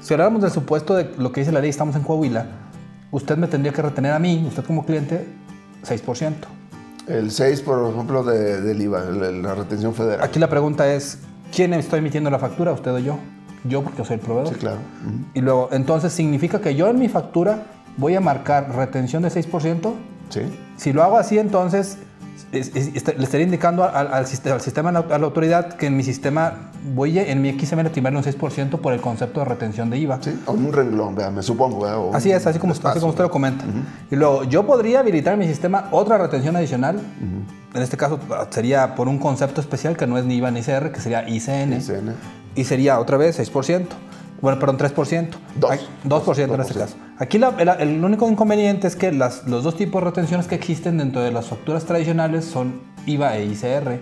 Si 0.01 0.15
habláramos 0.15 0.43
del 0.43 0.53
supuesto 0.53 0.95
de 0.95 1.13
lo 1.19 1.33
que 1.33 1.41
dice 1.41 1.51
la 1.51 1.61
ley, 1.61 1.71
estamos 1.71 1.97
en 1.97 2.03
Coahuila, 2.03 2.47
usted 3.11 3.37
me 3.37 3.49
tendría 3.49 3.73
que 3.73 3.83
retener 3.83 4.13
a 4.13 4.21
mí, 4.21 4.45
usted 4.47 4.65
como 4.65 4.87
cliente, 4.87 5.27
6%. 5.85 6.56
El 7.09 7.31
6, 7.31 7.61
por 7.63 7.93
ejemplo, 7.93 8.25
de, 8.25 8.61
del 8.61 8.81
IVA, 8.83 9.05
la 9.05 9.55
retención 9.55 9.95
federal. 9.95 10.23
Aquí 10.23 10.39
la 10.39 10.49
pregunta 10.49 10.93
es, 10.93 11.19
¿quién 11.55 11.73
está 11.75 11.97
emitiendo 11.97 12.31
la 12.31 12.39
factura, 12.39 12.73
usted 12.73 12.93
o 12.93 12.99
yo? 12.99 13.19
Yo 13.65 13.83
porque 13.83 14.05
soy 14.05 14.15
el 14.15 14.21
proveedor. 14.21 14.53
Sí, 14.53 14.59
claro. 14.59 14.79
Y 15.35 15.41
luego, 15.41 15.69
entonces, 15.73 16.13
¿significa 16.13 16.61
que 16.61 16.75
yo 16.75 16.89
en 16.89 16.99
mi 16.99 17.09
factura 17.09 17.67
voy 17.97 18.15
a 18.15 18.21
marcar 18.21 18.75
retención 18.75 19.23
de 19.23 19.29
6%? 19.29 19.93
Si 20.77 20.93
lo 20.93 21.03
hago 21.03 21.17
así, 21.17 21.39
entonces 21.39 21.99
le 22.53 22.61
estaría 22.61 23.45
indicando 23.45 23.85
al, 23.85 24.27
sistema, 24.27 24.55
al, 24.55 24.61
sistema, 24.61 24.89
a 24.91 25.19
la 25.19 25.25
autoridad 25.25 25.75
que 25.75 25.87
en 25.87 25.97
mi 25.97 26.03
sistema 26.03 26.71
voy 26.95 27.19
en 27.19 27.43
mi 27.43 27.59
XML 27.59 27.87
a 27.87 27.91
timbrarle 27.91 28.19
un 28.19 28.25
6% 28.25 28.79
por 28.81 28.93
el 28.93 29.01
concepto 29.01 29.41
de 29.41 29.47
retención 29.47 29.91
de 29.91 29.99
IVA. 29.99 30.19
Sí, 30.23 30.39
o 30.47 30.53
un 30.53 30.73
renglón, 30.73 31.17
me 31.35 31.43
supongo. 31.43 32.15
así 32.15 32.31
es, 32.31 32.47
así 32.47 32.59
como, 32.59 32.73
así 32.73 33.01
como 33.01 33.11
usted 33.11 33.25
lo 33.25 33.31
comenta. 33.31 33.65
Y 34.11 34.17
luego, 34.17 34.45
yo 34.45 34.67
podría 34.67 35.01
habilitar 35.01 35.35
en 35.35 35.41
mi 35.41 35.47
sistema 35.47 35.89
otra 35.91 36.19
retención 36.19 36.57
adicional. 36.57 37.01
En 37.75 37.83
este 37.83 37.97
caso 37.97 38.19
sería 38.51 38.95
por 38.95 39.09
un 39.09 39.19
concepto 39.19 39.61
especial 39.61 39.97
que 39.97 40.07
no 40.07 40.17
es 40.17 40.25
ni 40.25 40.37
IVA 40.37 40.51
ni 40.51 40.63
CR, 40.63 40.93
que 40.93 41.01
sería 41.01 41.29
ICN. 41.29 41.75
ICN. 41.75 42.15
Y 42.55 42.65
sería 42.65 42.99
otra 42.99 43.17
vez 43.17 43.39
6%. 43.39 43.87
Bueno, 44.41 44.59
perdón, 44.59 44.79
3%. 44.79 45.31
2%, 45.61 45.81
2%, 46.05 46.55
en 46.55 46.61
este 46.61 46.75
caso. 46.75 46.97
Aquí 47.19 47.39
el, 47.39 48.05
único 48.05 48.29
inconveniente 48.29 48.87
es 48.87 48.97
que 48.97 49.13
las, 49.13 49.47
los 49.47 49.65
dos 49.65 49.77
tipos 49.77 50.03
de 50.03 50.11
retenciones 50.11 50.47
que 50.47 50.55
existen 50.55 50.99
dentro 50.99 51.23
de 51.23 51.33
las 51.33 51.47
facturas 51.47 51.85
tradicionales 51.85 52.45
son 52.45 52.83
IVA 53.07 53.37
e 53.39 53.47
ICR. 53.47 54.01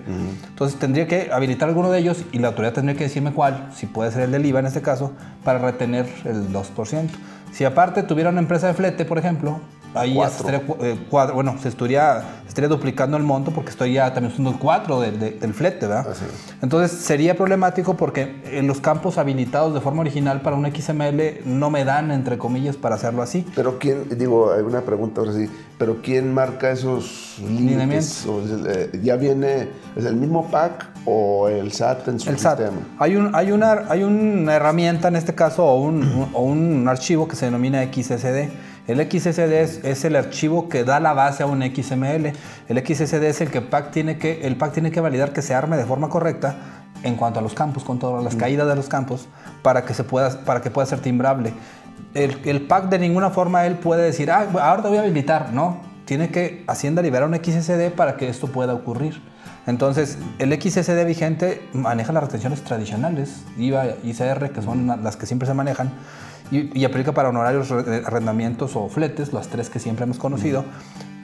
Entonces 0.48 0.78
tendría 0.78 1.06
que 1.06 1.30
habilitar 1.32 1.68
alguno 1.68 1.90
de 1.90 2.00
ellos 2.00 2.24
y 2.32 2.38
la 2.38 2.48
autoridad 2.48 2.72
tendría 2.72 2.96
que 2.96 3.04
decirme 3.04 3.32
cuál, 3.32 3.68
si 3.74 3.86
puede 3.86 4.10
ser 4.10 4.22
el 4.22 4.32
del 4.32 4.44
IVA 4.46 4.60
en 4.60 4.66
este 4.66 4.82
caso, 4.82 5.12
para 5.44 5.58
retener 5.58 6.06
el 6.24 6.52
2%. 6.52 7.08
Si 7.52 7.64
aparte 7.64 8.02
tuviera 8.02 8.30
una 8.30 8.40
empresa 8.40 8.66
de 8.66 8.74
flete, 8.74 9.04
por 9.04 9.18
ejemplo, 9.18 9.60
ahí 9.94 10.20
estaría, 10.20 10.62
eh, 10.80 10.98
bueno, 11.32 11.56
se 11.60 11.68
estaría, 11.68 12.22
estaría 12.46 12.68
duplicando 12.68 13.16
el 13.16 13.22
monto 13.22 13.50
porque 13.50 13.70
estoy 13.70 13.94
ya 13.94 14.12
también 14.12 14.32
usando 14.32 14.50
el 14.50 14.58
4 14.58 15.00
del 15.00 15.54
flete, 15.54 15.86
¿verdad? 15.86 16.14
Entonces 16.62 16.98
sería 16.98 17.36
problemático 17.36 17.94
porque 17.96 18.42
en 18.50 18.66
los 18.66 18.80
campos 18.80 19.18
habilitados 19.18 19.74
de 19.74 19.80
forma 19.80 20.00
original 20.00 20.40
para 20.40 20.56
un 20.56 20.66
XML 20.66 21.40
no 21.44 21.70
me 21.70 21.84
dan, 21.84 22.10
entre 22.10 22.38
comillas, 22.38 22.76
para 22.76 22.96
hacerlo 22.96 23.22
así. 23.22 23.46
Pero 23.54 23.78
quién, 23.78 24.08
digo, 24.18 24.52
hay 24.52 24.62
una 24.62 24.82
pregunta 24.82 25.20
ahora 25.20 25.32
sí, 25.32 25.48
pero 25.78 26.00
¿quién 26.02 26.32
marca 26.32 26.70
esos 26.70 27.36
límites? 27.40 28.26
Eh, 28.66 29.00
¿Ya 29.02 29.16
viene, 29.16 29.68
es 29.96 30.04
el 30.04 30.16
mismo 30.16 30.50
pack 30.50 30.88
o 31.04 31.48
el 31.48 31.72
SAT 31.72 32.08
en 32.08 32.20
su 32.20 32.30
el 32.30 32.36
sistema? 32.36 32.56
SAT. 32.56 32.72
Hay, 32.98 33.16
un, 33.16 33.34
hay, 33.34 33.52
una, 33.52 33.84
hay 33.88 34.02
una 34.02 34.54
herramienta 34.54 35.08
en 35.08 35.16
este 35.16 35.34
caso 35.34 35.64
o 35.64 35.80
un, 35.80 36.28
o 36.32 36.42
un 36.42 36.88
archivo 36.88 37.28
que 37.28 37.36
se 37.36 37.46
denomina 37.46 37.82
XSD 37.82 38.73
el 38.86 39.00
XSD 39.00 39.84
es, 39.86 40.04
el 40.04 40.16
archivo 40.16 40.68
que 40.68 40.84
da 40.84 41.00
la 41.00 41.14
base 41.14 41.42
a 41.42 41.46
un 41.46 41.62
XML. 41.62 42.32
El 42.68 42.86
XSD 42.86 43.22
es 43.24 43.40
el 43.40 43.50
que 43.50 43.62
tiene 43.92 44.18
que, 44.18 44.46
el 44.46 44.56
PAC 44.56 44.72
tiene 44.72 44.90
que 44.90 45.00
validar 45.00 45.32
que 45.32 45.42
se 45.42 45.54
arme 45.54 45.76
de 45.76 45.84
forma 45.84 46.08
correcta 46.08 46.56
en 47.02 47.16
cuanto 47.16 47.40
a 47.40 47.42
los 47.42 47.54
campos, 47.54 47.84
con 47.84 47.98
todas 47.98 48.22
las 48.22 48.36
caídas 48.36 48.66
de 48.66 48.76
los 48.76 48.88
campos, 48.88 49.28
para 49.62 49.84
que, 49.84 49.94
se 49.94 50.04
pueda, 50.04 50.44
para 50.44 50.60
que 50.60 50.70
pueda 50.70 50.86
ser 50.86 51.00
timbrable. 51.00 51.52
El, 52.14 52.40
el 52.44 52.62
PAC 52.62 52.88
de 52.88 52.98
ninguna 52.98 53.30
forma 53.30 53.66
él 53.66 53.74
puede 53.76 54.02
decir, 54.02 54.30
ah, 54.30 54.46
ahora 54.60 54.82
te 54.82 54.88
voy 54.88 54.98
a 54.98 55.02
habilitar. 55.02 55.52
No, 55.52 55.80
tiene 56.04 56.30
que 56.30 56.64
Hacienda 56.66 57.02
liberar 57.02 57.28
un 57.28 57.34
XSD 57.34 57.90
para 57.96 58.16
que 58.16 58.28
esto 58.28 58.48
pueda 58.48 58.74
ocurrir. 58.74 59.20
Entonces, 59.66 60.18
el 60.38 60.52
XSD 60.60 61.06
vigente 61.06 61.66
maneja 61.72 62.12
las 62.12 62.24
retenciones 62.24 62.62
tradicionales, 62.62 63.44
IVA, 63.56 63.86
ICR, 64.02 64.50
que 64.50 64.60
son 64.60 64.86
las 65.02 65.16
que 65.16 65.24
siempre 65.24 65.48
se 65.48 65.54
manejan, 65.54 65.90
y, 66.50 66.84
aplica 66.84 67.12
para 67.12 67.30
honorarios, 67.30 67.70
arrendamientos 67.70 68.76
o 68.76 68.88
fletes, 68.88 69.32
las 69.32 69.48
tres 69.48 69.70
que 69.70 69.78
siempre 69.78 70.04
hemos 70.04 70.18
conocido. 70.18 70.64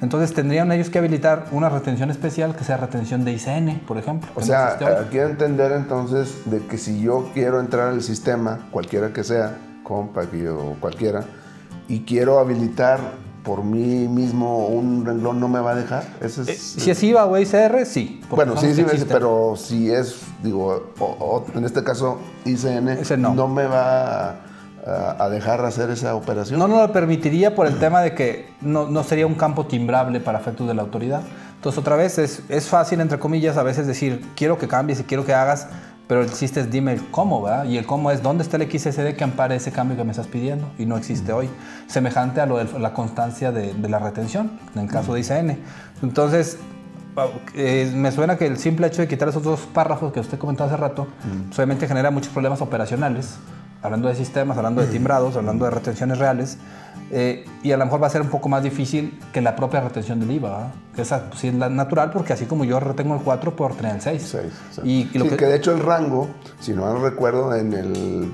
Entonces 0.03 0.33
tendrían 0.33 0.73
ellos 0.73 0.89
que 0.89 0.99
habilitar 0.99 1.47
una 1.53 1.69
retención 1.69 2.11
especial 2.11 2.57
que 2.57 2.65
sea 2.65 2.79
retención 2.79 3.25
de 3.25 3.33
ICN, 3.33 3.81
por 3.87 3.99
ejemplo. 3.99 4.31
O 4.35 4.43
sea, 4.43 4.79
quiero 5.11 5.29
entender 5.29 5.73
entonces 5.73 6.43
de 6.47 6.67
que 6.67 6.79
si 6.79 7.03
yo 7.03 7.31
quiero 7.35 7.61
entrar 7.61 7.89
al 7.89 8.03
sistema, 8.03 8.67
cualquiera 8.71 9.13
que 9.13 9.25
sea, 9.25 9.59
Compact 9.83 10.33
o 10.49 10.77
cualquiera, 10.81 11.25
y 11.89 12.01
quiero 12.01 12.39
habilitar 12.39 13.01
por 13.43 13.65
mí 13.65 14.07
mismo 14.07 14.69
un 14.69 15.05
renglón 15.05 15.41
no 15.41 15.49
me 15.49 15.61
va 15.61 15.73
a 15.73 15.75
dejar. 15.75 16.05
Eh, 16.21 16.29
si 16.29 16.91
es 16.91 17.03
IVA 17.03 17.27
o 17.27 17.39
ICR, 17.39 17.85
sí. 17.85 18.21
Bueno, 18.31 18.57
sí, 18.57 18.75
sí, 18.75 18.85
pero 19.09 19.55
si 19.57 19.91
es, 19.91 20.21
digo, 20.43 20.93
en 21.55 21.65
este 21.65 21.83
caso 21.83 22.21
ICN, 22.45 23.01
no. 23.21 23.35
no 23.35 23.49
me 23.49 23.65
va 23.65 24.31
a 24.31 24.50
a, 24.87 25.29
dejar 25.29 25.65
hacer 25.65 25.91
esa 25.91 26.15
operación? 26.15 26.59
No 26.59 26.69
nos 26.69 26.89
lo 26.89 26.93
permitiría 26.93 27.55
por 27.55 27.67
el 27.67 27.79
tema 27.79 28.01
de 28.01 28.15
que 28.15 28.51
no, 28.61 28.89
no, 28.89 29.03
sería 29.03 29.27
un 29.27 29.35
campo 29.35 29.67
timbrable 29.67 30.21
para 30.21 30.39
efectos 30.39 30.67
de 30.67 30.75
la 30.75 30.83
autoridad. 30.83 31.23
Entonces, 31.57 31.79
otra 31.79 31.97
vez, 31.97 32.19
es, 32.19 32.43
es, 32.49 32.69
fácil, 32.69 33.01
entre 33.01 33.19
comillas, 33.19 33.57
a 33.57 33.63
veces 33.63 33.87
decir, 33.87 34.25
quiero 34.35 34.59
que 34.59 34.69
cambies 34.69 35.01
y 35.01 35.05
quiero 35.05 35.27
que 35.27 35.35
hagas, 35.35 35.69
pero 36.07 36.23
el 36.23 36.33
chiste 36.33 36.61
es 36.61 36.71
dime 36.71 36.93
el 36.93 37.11
cómo, 37.11 37.43
¿verdad? 37.43 37.65
Y 37.65 37.77
el 37.77 37.87
cómo 37.87 38.11
es 38.11 38.23
dónde 38.23 38.43
está 38.43 38.57
el 38.57 38.71
XSD 38.71 39.15
que 39.17 39.25
ampare 39.25 39.57
ese 39.57 39.71
cambio 39.71 39.97
que 39.97 40.05
me 40.05 40.11
estás 40.11 40.27
pidiendo 40.27 40.71
y 40.79 40.87
no 40.87 40.97
existe 40.97 41.33
hoy. 41.33 41.49
Semejante 41.87 42.41
a 42.41 42.47
lo 42.47 42.57
de 42.57 42.79
la 42.79 42.95
constancia 42.95 43.53
de, 43.53 43.75
de 43.75 43.89
la 43.89 43.99
retención, 43.99 44.59
en 44.75 44.83
el 44.83 44.89
caso 44.89 45.15
de 45.15 45.21
ICN. 45.21 45.59
Entonces, 46.03 46.59
eh, 47.55 47.91
me 47.95 48.13
suena 48.13 48.37
que 48.37 48.47
el 48.47 48.57
simple 48.57 48.87
hecho 48.87 49.03
de 49.03 49.09
quitar 49.09 49.29
esos 49.29 49.43
dos 49.43 49.61
párrafos 49.61 50.13
que 50.13 50.21
usted 50.21 50.39
comentó 50.39 50.65
hace 50.65 50.77
rato, 50.77 51.09
pues, 51.47 51.59
obviamente 51.59 51.87
genera 51.89 52.11
muchos 52.11 52.33
problemas 52.33 52.61
operacionales 52.61 53.37
hablando 53.83 54.09
de 54.09 54.15
sistemas, 54.15 54.57
hablando 54.57 54.81
de 54.83 54.89
timbrados, 54.89 55.37
hablando 55.37 55.65
de 55.65 55.71
retenciones 55.71 56.19
reales, 56.19 56.59
eh, 57.13 57.45
y 57.63 57.73
a 57.73 57.77
lo 57.77 57.85
mejor 57.85 58.03
va 58.03 58.07
a 58.07 58.11
ser 58.11 58.23
un 58.23 58.29
poco 58.29 58.49
más 58.49 58.63
difícil 58.63 59.19
que 59.33 59.41
la 59.41 59.57
propia 59.57 59.81
retención 59.81 60.21
del 60.21 60.31
IVA, 60.31 60.71
que 60.95 61.03
esa 61.03 61.25
sí 61.37 61.49
es 61.49 61.55
la 61.55 61.69
natural, 61.69 62.11
porque 62.13 62.33
así 62.33 62.47
como 62.47 62.65
yo 62.65 62.79
retengo 62.79 63.15
el 63.15 63.23
4, 63.23 63.57
puedo 63.57 63.71
retener 63.71 63.97
el 63.97 64.01
6. 64.01 64.37
Y, 64.85 65.19
lo 65.19 65.29
que... 65.29 65.47
de 65.47 65.57
hecho 65.57 65.73
el 65.73 65.81
rango, 65.81 66.29
si 66.61 66.73
no 66.73 66.97
recuerdo, 66.99 67.55
en 67.55 67.73
el, 67.73 68.33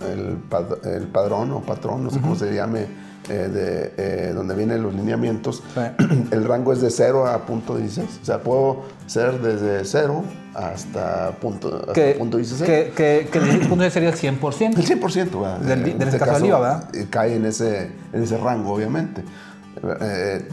el, 0.00 1.06
padrón 1.08 1.50
o 1.52 1.60
patrón, 1.60 2.04
no 2.04 2.10
sé 2.10 2.20
cómo 2.20 2.36
se 2.36 2.54
llame, 2.54 2.86
eh, 3.28 3.48
de, 3.48 3.92
eh, 3.96 4.32
donde 4.34 4.54
vienen 4.54 4.82
los 4.82 4.94
lineamientos, 4.94 5.62
el 6.30 6.44
rango 6.44 6.72
es 6.72 6.80
de 6.80 6.90
0 6.90 7.26
a 7.26 7.46
punto 7.46 7.76
16. 7.76 8.20
O 8.22 8.24
sea, 8.24 8.40
puedo 8.40 8.82
ser 9.06 9.40
desde 9.40 9.84
0 9.84 10.24
hasta 10.54 11.32
punto, 11.40 11.74
hasta 11.74 11.92
que, 11.92 12.16
punto 12.18 12.36
16. 12.36 12.68
Que, 12.68 12.92
que, 12.94 13.28
que 13.30 13.38
el 13.38 13.66
punto 13.66 13.88
sería 13.90 14.10
el 14.10 14.16
100%. 14.16 14.78
El 14.78 15.00
100%, 15.00 15.40
¿verdad? 15.40 15.58
Del, 15.58 15.88
en 15.88 16.02
este 16.02 16.18
caso, 16.18 16.44
IVA, 16.44 16.60
¿verdad? 16.60 16.94
Eh, 16.94 17.06
cae 17.08 17.36
en 17.36 17.46
ese, 17.46 17.92
en 18.12 18.22
ese 18.22 18.36
rango, 18.36 18.74
obviamente. 18.74 19.24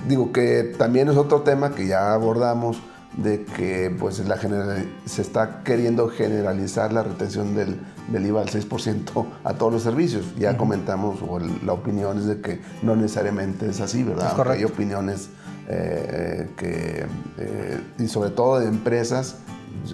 digo 0.08 0.32
que 0.32 0.74
también 0.78 1.10
es 1.10 1.18
otro 1.18 1.42
tema 1.42 1.76
que 1.76 1.88
ya 1.88 2.14
abordamos 2.14 2.82
de 3.17 3.43
que 3.43 3.93
pues, 4.00 4.19
la 4.19 4.38
se 5.06 5.21
está 5.21 5.63
queriendo 5.63 6.08
generalizar 6.10 6.93
la 6.93 7.04
retención 7.04 7.56
del, 7.56 7.78
del 8.08 8.26
IVA 8.26 8.41
al 8.41 8.50
6% 8.50 9.26
a 9.43 9.54
todos 9.54 9.74
los 9.74 9.84
servicios. 9.84 10.26
Ya 10.38 10.58
comentamos, 10.58 11.19
o 11.28 11.39
la 11.39 11.74
opinión 11.74 12.17
es 12.17 12.26
de 12.26 12.41
que 12.41 12.62
no 12.82 12.95
necesariamente 12.95 13.69
es 13.69 13.82
así, 13.82 14.04
¿verdad? 14.04 14.50
Hay 14.50 14.63
opiniones 14.63 15.30
eh, 15.67 16.50
que, 16.58 17.06
eh, 17.38 17.82
y 18.00 18.08
sobre 18.08 18.30
todo 18.30 18.60
de 18.60 18.67
empresas, 18.67 19.38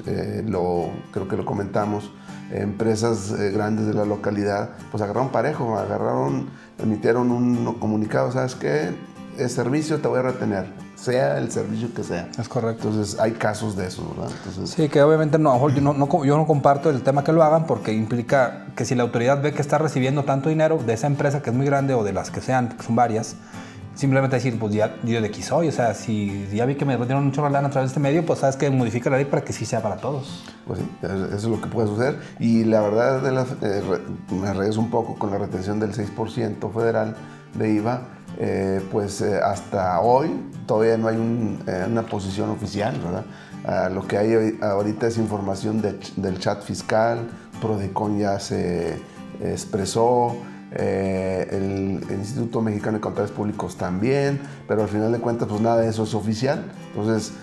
eh, 0.06 0.44
lo, 0.48 0.90
creo 1.12 1.28
que 1.28 1.38
lo 1.38 1.46
comentamos, 1.46 2.12
empresas 2.52 3.34
grandes 3.52 3.88
de 3.88 3.94
la 3.94 4.06
localidad, 4.06 4.70
pues 4.90 5.04
agarraron 5.04 5.30
parejo, 5.30 5.78
agarraron, 5.78 6.48
emitieron 6.80 7.32
un 7.32 7.74
comunicado, 7.74 8.32
¿sabes 8.32 8.56
qué? 8.56 8.92
El 9.38 9.50
servicio 9.50 10.00
te 10.00 10.08
voy 10.08 10.20
a 10.20 10.22
retener 10.22 10.87
sea 10.98 11.38
el 11.38 11.52
servicio 11.52 11.94
que 11.94 12.04
sea. 12.04 12.28
Es 12.38 12.50
correcto. 12.50 12.90
Entonces 12.90 13.20
hay 13.20 13.34
casos 13.34 13.78
de 13.78 13.88
eso, 13.88 14.14
¿verdad? 14.16 14.32
sí, 14.66 14.90
que 14.90 15.02
obviamente 15.02 15.38
no, 15.38 15.70
yo 15.70 15.82
no, 15.82 16.26
yo 16.26 16.38
no 16.38 16.48
comparto 16.48 16.90
el 16.90 17.04
tema 17.04 17.24
que 17.24 17.32
lo 17.32 17.44
hagan 17.44 17.66
porque 17.66 17.94
implica 17.94 18.68
que 18.76 18.84
si 18.84 18.96
la 18.96 19.04
autoridad 19.04 19.42
ve 19.42 19.54
que 19.54 19.62
está 19.62 19.78
recibiendo 19.78 20.24
tanto 20.24 20.50
dinero 20.50 20.80
de 20.86 20.94
esa 20.94 21.08
empresa 21.08 21.42
que 21.42 21.52
es 21.52 21.56
muy 21.56 21.66
grande 21.66 21.94
o 21.94 22.04
de 22.04 22.14
las 22.14 22.32
que 22.32 22.42
sean, 22.42 22.70
que 22.70 22.84
son 22.84 22.96
varias, 22.96 23.36
simplemente 23.94 24.36
decir, 24.36 24.58
pues 24.60 24.74
ya 24.74 24.96
yo 25.04 25.22
de 25.22 25.28
aquí 25.28 25.44
soy, 25.44 25.68
o 25.68 25.72
sea, 25.72 25.94
si 25.94 26.48
ya 26.54 26.66
vi 26.66 26.76
que 26.76 26.86
me 26.86 26.98
dieron 26.98 27.26
un 27.26 27.32
chorro 27.32 27.50
lana 27.50 27.68
a 27.68 27.72
través 27.72 27.90
de 27.90 27.94
este 27.94 28.00
medio, 28.00 28.26
pues 28.26 28.40
sabes 28.40 28.56
que 28.56 28.70
modifica 28.70 29.10
la 29.10 29.18
ley 29.18 29.26
para 29.26 29.44
que 29.44 29.54
sí 29.54 29.66
sea 29.66 29.82
para 29.82 29.98
todos. 29.98 30.44
Pues 30.66 30.80
sí, 30.80 30.86
eso 31.02 31.36
es 31.36 31.44
lo 31.44 31.62
que 31.62 31.68
puede 31.68 31.88
suceder. 31.88 32.20
Y 32.40 32.64
la 32.64 32.82
verdad, 32.82 33.22
de 33.22 33.32
la, 33.32 33.46
eh, 33.62 33.84
me 34.32 34.54
regreso 34.54 34.80
un 34.80 34.90
poco 34.90 35.16
con 35.16 35.32
la 35.32 35.38
retención 35.38 35.80
del 35.80 35.94
6% 35.94 36.74
federal 36.74 37.16
de 37.56 37.74
IVA 37.74 38.02
eh, 38.40 38.82
pues 38.92 39.22
eh, 39.22 39.40
hasta 39.44 40.00
hoy 40.00 40.30
todavía 40.68 40.96
no 40.98 41.08
hay 41.08 41.16
eh, 41.66 41.86
una 41.90 42.04
posición 42.04 42.52
oficial, 42.52 42.96
¿verdad? 43.04 43.26
Ah, 43.66 43.90
lo 43.90 44.08
que 44.08 44.18
hay 44.18 44.58
ahorita 44.62 45.08
es 45.08 45.18
información 45.18 45.82
del 45.82 46.40
chat 46.40 46.62
fiscal, 46.62 47.28
Prodecon 47.60 48.20
ya 48.20 48.40
se 48.40 49.02
expresó, 49.42 50.38
el, 50.72 52.06
Instituto 52.10 52.62
Mexicano 52.62 52.98
de 52.98 53.02
Contadores 53.02 53.36
Públicos 53.36 53.76
también, 53.78 54.40
pero 54.68 54.84
al 54.84 54.90
final 54.90 55.12
de 55.12 55.20
cuentas 55.20 55.48
pues 55.48 55.60
nada 55.60 55.82
de 55.82 55.90
eso 55.90 56.04
es 56.04 56.14
oficial. 56.14 56.64
Entonces 56.90 57.34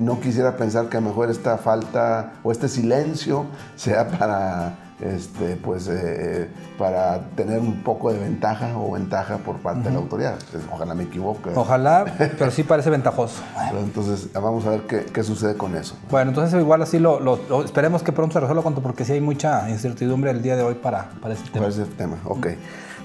no 0.00 0.20
quisiera 0.20 0.56
pensar 0.56 0.88
que 0.88 0.96
a 0.96 1.00
lo 1.00 1.08
mejor 1.08 1.30
esta 1.30 1.56
falta 1.56 2.34
o 2.42 2.52
este 2.52 2.68
silencio 2.68 3.46
sea 3.76 4.08
para 4.08 4.87
este, 5.00 5.56
pues, 5.56 5.88
eh, 5.88 6.48
para 6.78 7.20
tener 7.36 7.60
un 7.60 7.82
poco 7.82 8.12
de 8.12 8.18
ventaja 8.18 8.76
o 8.76 8.92
ventaja 8.92 9.38
por 9.38 9.56
parte 9.58 9.84
de 9.84 9.90
la 9.90 9.98
autoridad. 9.98 10.38
Ojalá 10.72 10.94
me 10.94 11.04
equivoque. 11.04 11.50
Ojalá, 11.54 12.04
pero 12.38 12.50
sí 12.50 12.62
parece 12.62 12.90
ventajoso. 12.90 13.42
entonces, 13.78 14.32
vamos 14.32 14.66
a 14.66 14.70
ver 14.70 14.82
qué, 14.82 15.22
sucede 15.22 15.56
con 15.56 15.76
eso. 15.76 15.96
Bueno, 16.10 16.30
entonces 16.30 16.58
igual 16.58 16.82
así 16.82 16.98
lo, 16.98 17.38
esperemos 17.64 18.02
que 18.02 18.12
pronto 18.12 18.34
se 18.34 18.40
resuelva 18.40 18.62
porque 18.62 19.04
sí 19.04 19.12
hay 19.12 19.20
mucha 19.20 19.68
incertidumbre 19.70 20.30
el 20.30 20.42
día 20.42 20.56
de 20.56 20.62
hoy 20.62 20.74
para, 20.74 21.10
para 21.20 21.34
ese 21.34 21.44
tema. 21.44 21.66
Para 21.66 21.68
ese 21.68 21.84
tema, 21.84 22.16
ok. 22.24 22.46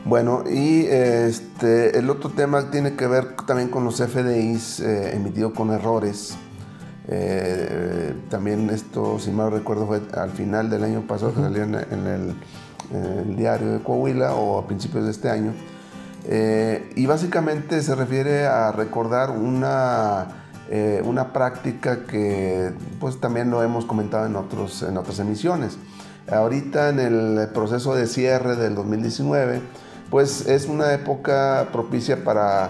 Bueno, 0.06 0.44
y 0.50 0.86
este, 0.86 1.98
el 1.98 2.10
otro 2.10 2.30
tema 2.30 2.70
tiene 2.70 2.96
que 2.96 3.08
ver 3.08 3.36
también 3.48 3.70
con 3.70 3.86
los 3.86 4.02
FDIs 4.02 4.82
eh, 4.82 5.16
emitidos 5.16 5.54
con 5.54 5.72
errores. 5.72 6.36
Eh, 7.08 8.14
también 8.30 8.70
esto, 8.70 9.20
si 9.20 9.32
mal 9.32 9.52
recuerdo, 9.52 9.88
fue 9.88 10.02
al 10.14 10.32
final 10.32 10.70
del 10.70 10.84
año 10.84 11.02
pasado 11.02 11.34
que 11.34 11.42
salió 11.42 11.64
en, 11.64 11.76
el, 11.76 12.36
diario 13.36 13.72
de 13.72 13.80
Coahuila 13.80 14.36
o 14.36 14.60
a 14.60 14.68
principios 14.68 15.06
de 15.06 15.12
este 15.12 15.30
año. 15.30 15.54
Eh, 16.26 16.92
y 16.96 17.06
básicamente 17.06 17.82
se 17.82 17.96
refiere 17.96 18.46
a 18.46 18.72
recordar 18.72 19.32
una, 19.32 20.28
eh, 20.70 21.02
una 21.04 21.34
práctica 21.34 22.06
que 22.06 22.72
pues 23.00 23.20
también 23.20 23.50
lo 23.50 23.62
hemos 23.64 23.86
comentado 23.86 24.26
en, 24.26 24.36
otros, 24.36 24.84
en 24.84 24.98
otras 24.98 25.20
emisiones. 25.20 25.78
Ahorita 26.32 26.90
en 26.90 27.00
el 27.00 27.50
proceso 27.50 27.96
de 27.96 28.08
cierre 28.08 28.56
del 28.56 28.76
2019, 28.76 29.62
pues 30.10 30.48
es 30.48 30.68
una 30.68 30.94
época 30.94 31.68
propicia 31.74 32.24
para 32.24 32.70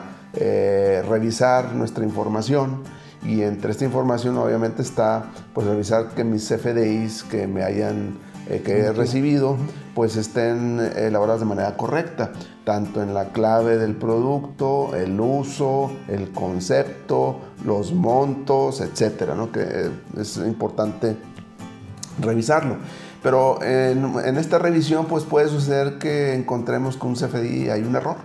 revisar 1.08 1.76
nuestra 1.76 2.04
información 2.04 2.82
y 3.26 3.42
entre 3.42 3.72
esta 3.72 3.86
información 3.86 4.38
obviamente 4.38 4.82
está 4.82 5.26
pues 5.54 5.68
revisar 5.68 6.10
que 6.10 6.24
mis 6.24 6.48
CFDIs 6.48 7.24
que 7.24 7.48
me 7.48 7.64
hayan 7.64 8.18
eh, 8.50 8.62
que 8.64 8.80
he 8.80 8.92
recibido 8.92 9.56
pues 9.96 10.18
estén 10.18 10.80
elaboradas 10.98 11.42
de 11.42 11.46
manera 11.46 11.78
correcta, 11.78 12.34
tanto 12.66 13.02
en 13.02 13.14
la 13.14 13.30
clave 13.30 13.78
del 13.78 13.96
producto, 13.96 14.96
el 14.96 15.20
uso, 15.20 15.92
el 16.08 16.32
concepto, 16.32 17.40
los 17.64 17.94
montos, 17.94 18.82
etcétera, 18.82 19.36
¿no? 19.36 19.52
que 19.52 19.92
es 20.18 20.38
importante 20.38 21.16
revisarlo. 22.20 22.78
Pero 23.22 23.64
en, 23.64 24.38
esta 24.38 24.60
revisión 24.60 25.06
pues 25.06 25.24
puede 25.24 25.48
suceder 25.48 25.98
que 25.98 26.34
encontremos 26.34 26.98
que 26.98 27.08
un 27.08 27.14
CFDI 27.14 27.70
hay 27.70 27.84
un 27.84 27.96
error, 27.96 28.18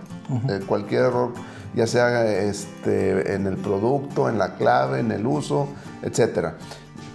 eh, 0.49 0.59
cualquier 0.67 1.03
error 1.03 1.31
ya 1.75 1.87
sea 1.87 2.25
este, 2.25 3.35
en 3.35 3.47
el 3.47 3.57
producto, 3.57 4.29
en 4.29 4.37
la 4.37 4.55
clave, 4.55 4.99
en 4.99 5.11
el 5.11 5.25
uso, 5.25 5.67
etc. 6.01 6.53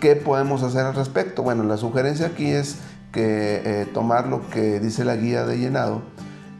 ¿Qué 0.00 0.16
podemos 0.16 0.62
hacer 0.62 0.84
al 0.84 0.94
respecto? 0.94 1.42
Bueno, 1.42 1.64
la 1.64 1.76
sugerencia 1.76 2.26
aquí 2.26 2.50
es 2.50 2.76
que 3.14 3.62
eh, 3.64 3.86
tomar 3.94 4.26
lo 4.26 4.50
que 4.50 4.80
dice 4.80 5.04
la 5.04 5.16
guía 5.16 5.46
de 5.46 5.56
llenado 5.56 6.02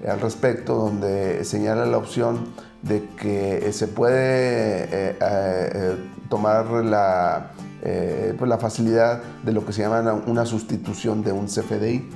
eh, 0.03 0.09
al 0.09 0.21
respecto, 0.21 0.77
donde 0.77 1.45
señala 1.45 1.85
la 1.85 1.99
opción 1.99 2.47
de 2.83 3.05
que 3.17 3.67
eh, 3.67 3.73
se 3.73 3.89
puede 3.89 5.17
tomar 6.29 6.67
la, 6.85 7.51
pues 7.83 8.49
la 8.49 8.59
facilidad 8.59 9.23
de 9.43 9.53
lo 9.53 9.67
que 9.67 9.73
se 9.73 9.83
llama 9.83 10.23
una 10.27 10.47
sustitución 10.47 11.23
de 11.23 11.33
un 11.33 11.47
CFDI. 11.47 12.09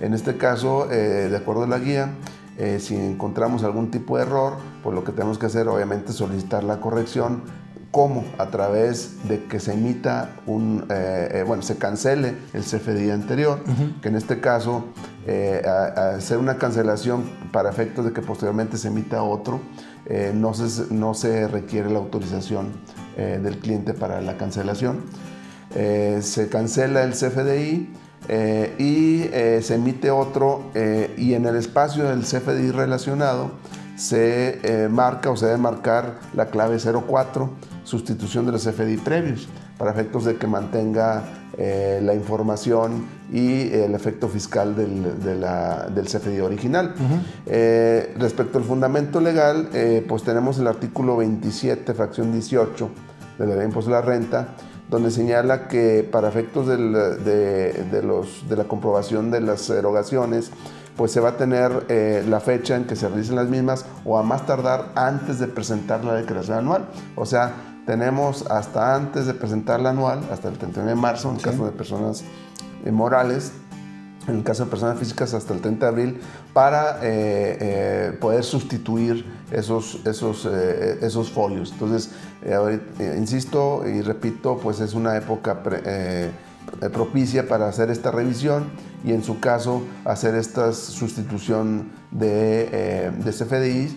En 0.00 0.14
este 0.14 0.36
caso, 0.36 0.86
de 0.86 1.36
acuerdo 1.36 1.64
a 1.64 1.66
la 1.66 1.78
guía, 1.78 2.10
eh, 2.58 2.78
si 2.80 2.94
encontramos 2.94 3.64
algún 3.64 3.90
tipo 3.90 4.16
de 4.16 4.24
error, 4.24 4.54
pues 4.82 4.94
lo 4.94 5.04
que 5.04 5.12
tenemos 5.12 5.38
que 5.38 5.46
hacer 5.46 5.68
obviamente 5.68 6.10
es 6.10 6.16
solicitar 6.16 6.64
la 6.64 6.80
corrección. 6.80 7.42
¿Cómo? 7.90 8.24
A 8.38 8.46
través 8.46 9.26
de 9.26 9.44
que 9.46 9.58
se 9.58 9.72
emita 9.72 10.36
un, 10.46 10.84
eh, 10.90 11.28
eh, 11.32 11.44
bueno, 11.44 11.62
se 11.62 11.76
cancele 11.76 12.36
el 12.52 12.62
CFDI 12.62 13.10
anterior, 13.10 13.60
que 14.00 14.08
en 14.08 14.16
este 14.16 14.40
caso, 14.40 14.84
hacer 16.16 16.38
una 16.38 16.56
cancelación 16.56 17.24
para 17.52 17.70
efectos 17.70 18.04
de 18.04 18.12
que 18.12 18.22
posteriormente 18.22 18.78
se 18.78 18.88
emita 18.88 19.22
otro, 19.22 19.60
no, 20.34 20.54
se, 20.54 20.92
no 20.94 21.14
se 21.14 21.48
requiere 21.48 21.90
la 21.90 21.98
autorización 21.98 22.72
del 23.16 23.58
cliente 23.58 23.92
para 23.92 24.20
la 24.20 24.36
cancelación. 24.36 25.00
se 25.72 26.48
cancela 26.48 27.02
el 27.02 27.12
CFDI, 27.12 27.90
eh, 28.28 28.74
y 28.78 29.22
eh, 29.32 29.60
se 29.62 29.74
emite 29.74 30.10
otro 30.10 30.70
eh, 30.74 31.14
y 31.16 31.34
en 31.34 31.46
el 31.46 31.56
espacio 31.56 32.04
del 32.04 32.20
CFDI 32.20 32.70
relacionado 32.70 33.52
se 33.96 34.88
marca 34.90 35.30
o 35.30 35.36
se 35.36 35.44
debe 35.44 35.58
marcar 35.58 36.20
la 36.32 36.46
clave 36.46 36.78
04, 36.78 37.50
sustitución 37.84 38.46
de 38.46 38.52
los 38.52 38.66
CFDI 38.66 38.96
previos, 38.96 39.46
para 39.76 39.90
efectos 39.90 40.24
de 40.24 40.36
que 40.36 40.46
mantenga 40.46 41.22
la 41.58 42.14
información 42.14 43.04
y 43.30 43.70
el 43.70 43.94
efecto 43.94 44.26
fiscal 44.26 44.74
del, 44.74 45.20
del 45.22 46.06
CFDI 46.06 46.40
original. 46.40 46.94
respecto 48.16 48.56
al 48.56 48.64
fundamento 48.64 49.20
legal, 49.20 49.68
pues 50.08 50.22
tenemos 50.22 50.58
el 50.58 50.68
artículo 50.68 51.18
27, 51.18 51.92
fracción 51.92 52.32
18 52.32 52.90
de 53.38 53.46
la 53.46 53.50
ley 53.50 53.60
de 53.60 53.64
impuesto 53.66 53.90
a 53.90 54.00
la 54.00 54.02
renta, 54.02 54.48
donde 54.90 55.12
señala 55.12 55.68
que 55.68 56.06
para 56.10 56.28
efectos 56.28 56.66
de, 56.66 56.76
los, 58.02 58.48
de 58.48 58.56
la 58.56 58.64
comprobación 58.64 59.30
de 59.30 59.40
las 59.40 59.70
erogaciones, 59.70 60.50
pues 60.96 61.12
se 61.12 61.20
va 61.20 61.30
a 61.30 61.36
tener 61.36 61.86
eh, 61.88 62.24
la 62.28 62.40
fecha 62.40 62.76
en 62.76 62.84
que 62.84 62.96
se 62.96 63.08
realicen 63.08 63.36
las 63.36 63.48
mismas 63.48 63.86
o 64.04 64.18
a 64.18 64.22
más 64.24 64.44
tardar 64.46 64.90
antes 64.96 65.38
de 65.38 65.46
presentar 65.46 66.04
la 66.04 66.14
declaración 66.14 66.58
anual. 66.58 66.88
O 67.14 67.24
sea, 67.24 67.54
tenemos 67.86 68.50
hasta 68.50 68.96
antes 68.96 69.26
de 69.26 69.34
presentar 69.34 69.80
la 69.80 69.90
anual, 69.90 70.20
hasta 70.30 70.48
el 70.48 70.58
31 70.58 70.90
de 70.90 70.96
marzo, 70.96 71.30
en 71.30 71.36
caso 71.36 71.64
de 71.64 71.72
personas 71.72 72.24
eh, 72.84 72.90
morales, 72.90 73.52
en 74.30 74.38
el 74.38 74.44
caso 74.44 74.64
de 74.64 74.70
personas 74.70 74.98
físicas 74.98 75.34
hasta 75.34 75.52
el 75.54 75.60
30 75.60 75.86
de 75.86 75.88
abril, 75.90 76.20
para 76.52 76.98
eh, 77.02 77.58
eh, 77.60 78.18
poder 78.20 78.44
sustituir 78.44 79.24
esos, 79.50 80.00
esos, 80.06 80.46
eh, 80.50 80.98
esos 81.02 81.30
folios. 81.30 81.72
Entonces, 81.72 82.10
insisto 83.18 83.84
y 83.86 84.00
repito, 84.00 84.58
pues 84.58 84.80
es 84.80 84.94
una 84.94 85.16
época 85.16 85.62
propicia 86.92 87.46
para 87.48 87.68
hacer 87.68 87.90
esta 87.90 88.10
revisión 88.10 88.70
y 89.04 89.12
en 89.12 89.22
su 89.22 89.40
caso 89.40 89.82
hacer 90.04 90.34
esta 90.34 90.72
sustitución 90.72 91.90
de, 92.10 93.12
de 93.22 93.30
CFDIs. 93.30 93.96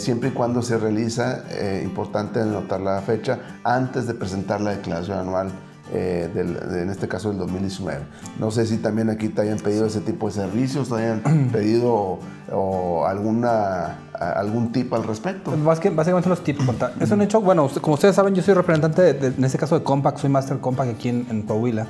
siempre 0.00 0.28
y 0.28 0.32
cuando 0.32 0.62
se 0.62 0.78
realiza, 0.78 1.42
importante 1.82 2.40
anotar 2.40 2.80
la 2.80 3.00
fecha, 3.00 3.40
antes 3.64 4.06
de 4.06 4.14
presentar 4.14 4.60
la 4.60 4.76
declaración 4.76 5.18
anual 5.18 5.50
eh, 5.92 6.28
del- 6.34 6.54
de- 6.54 6.82
en 6.82 6.90
este 6.90 7.06
caso 7.08 7.28
del 7.28 7.38
2019. 7.38 8.00
No 8.38 8.50
sé 8.50 8.66
si 8.66 8.78
también 8.78 9.08
aquí 9.10 9.28
te 9.28 9.42
hayan 9.42 9.58
pedido 9.58 9.86
ese 9.86 10.00
tipo 10.00 10.26
de 10.26 10.32
servicios, 10.32 10.88
te 10.88 10.96
hayan 10.96 11.48
pedido 11.52 12.18
o 12.52 13.06
alguna, 13.06 13.98
a- 14.14 14.32
algún 14.36 14.72
tip 14.72 14.92
al 14.94 15.04
respecto. 15.04 15.50
Pues 15.50 15.58
más 15.62 15.78
que- 15.80 15.90
básicamente 15.90 16.28
los 16.28 16.42
tips. 16.42 16.64
Es 17.00 17.10
un 17.10 17.22
hecho, 17.22 17.40
bueno, 17.40 17.68
como 17.80 17.94
ustedes 17.94 18.14
saben, 18.16 18.34
yo 18.34 18.42
soy 18.42 18.54
representante, 18.54 19.02
de- 19.02 19.12
de- 19.14 19.26
en 19.36 19.44
este 19.44 19.58
caso 19.58 19.78
de 19.78 19.84
Compact, 19.84 20.18
soy 20.18 20.30
Master 20.30 20.58
Compact 20.58 20.90
aquí 20.90 21.08
en, 21.08 21.26
en 21.30 21.42
Coahuila. 21.42 21.86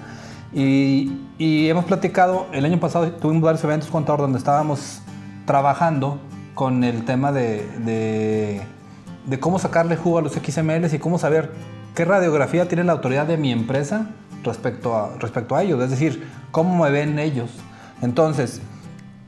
Y, 0.52 1.26
y 1.38 1.68
hemos 1.68 1.85
platicado, 1.87 2.46
el 2.52 2.64
año 2.64 2.78
pasado 2.80 3.11
tuvimos 3.12 3.42
varios 3.42 3.64
eventos 3.64 3.90
contador 3.90 4.20
donde 4.20 4.38
estábamos 4.38 5.00
trabajando 5.44 6.18
con 6.54 6.85
el 6.85 7.04
tema 7.04 7.32
de, 7.32 7.66
de, 7.85 8.62
de 9.26 9.40
cómo 9.40 9.59
sacarle 9.59 9.96
jugo 9.96 10.18
a 10.18 10.22
los 10.22 10.32
XMLs 10.32 10.94
y 10.94 10.98
cómo 10.98 11.18
saber 11.18 11.50
qué 11.96 12.04
radiografía 12.04 12.68
tiene 12.68 12.85
la 12.85 12.92
autoridad 12.92 13.26
de 13.26 13.37
mi 13.37 13.50
empresa 13.50 14.06
respecto 14.44 14.94
a, 14.94 15.16
respecto 15.18 15.56
a 15.56 15.62
ellos, 15.64 15.82
es 15.82 15.90
decir, 15.90 16.28
cómo 16.52 16.85
me 16.85 16.90
ven 16.92 17.18
ellos. 17.18 17.50
Entonces, 18.02 18.61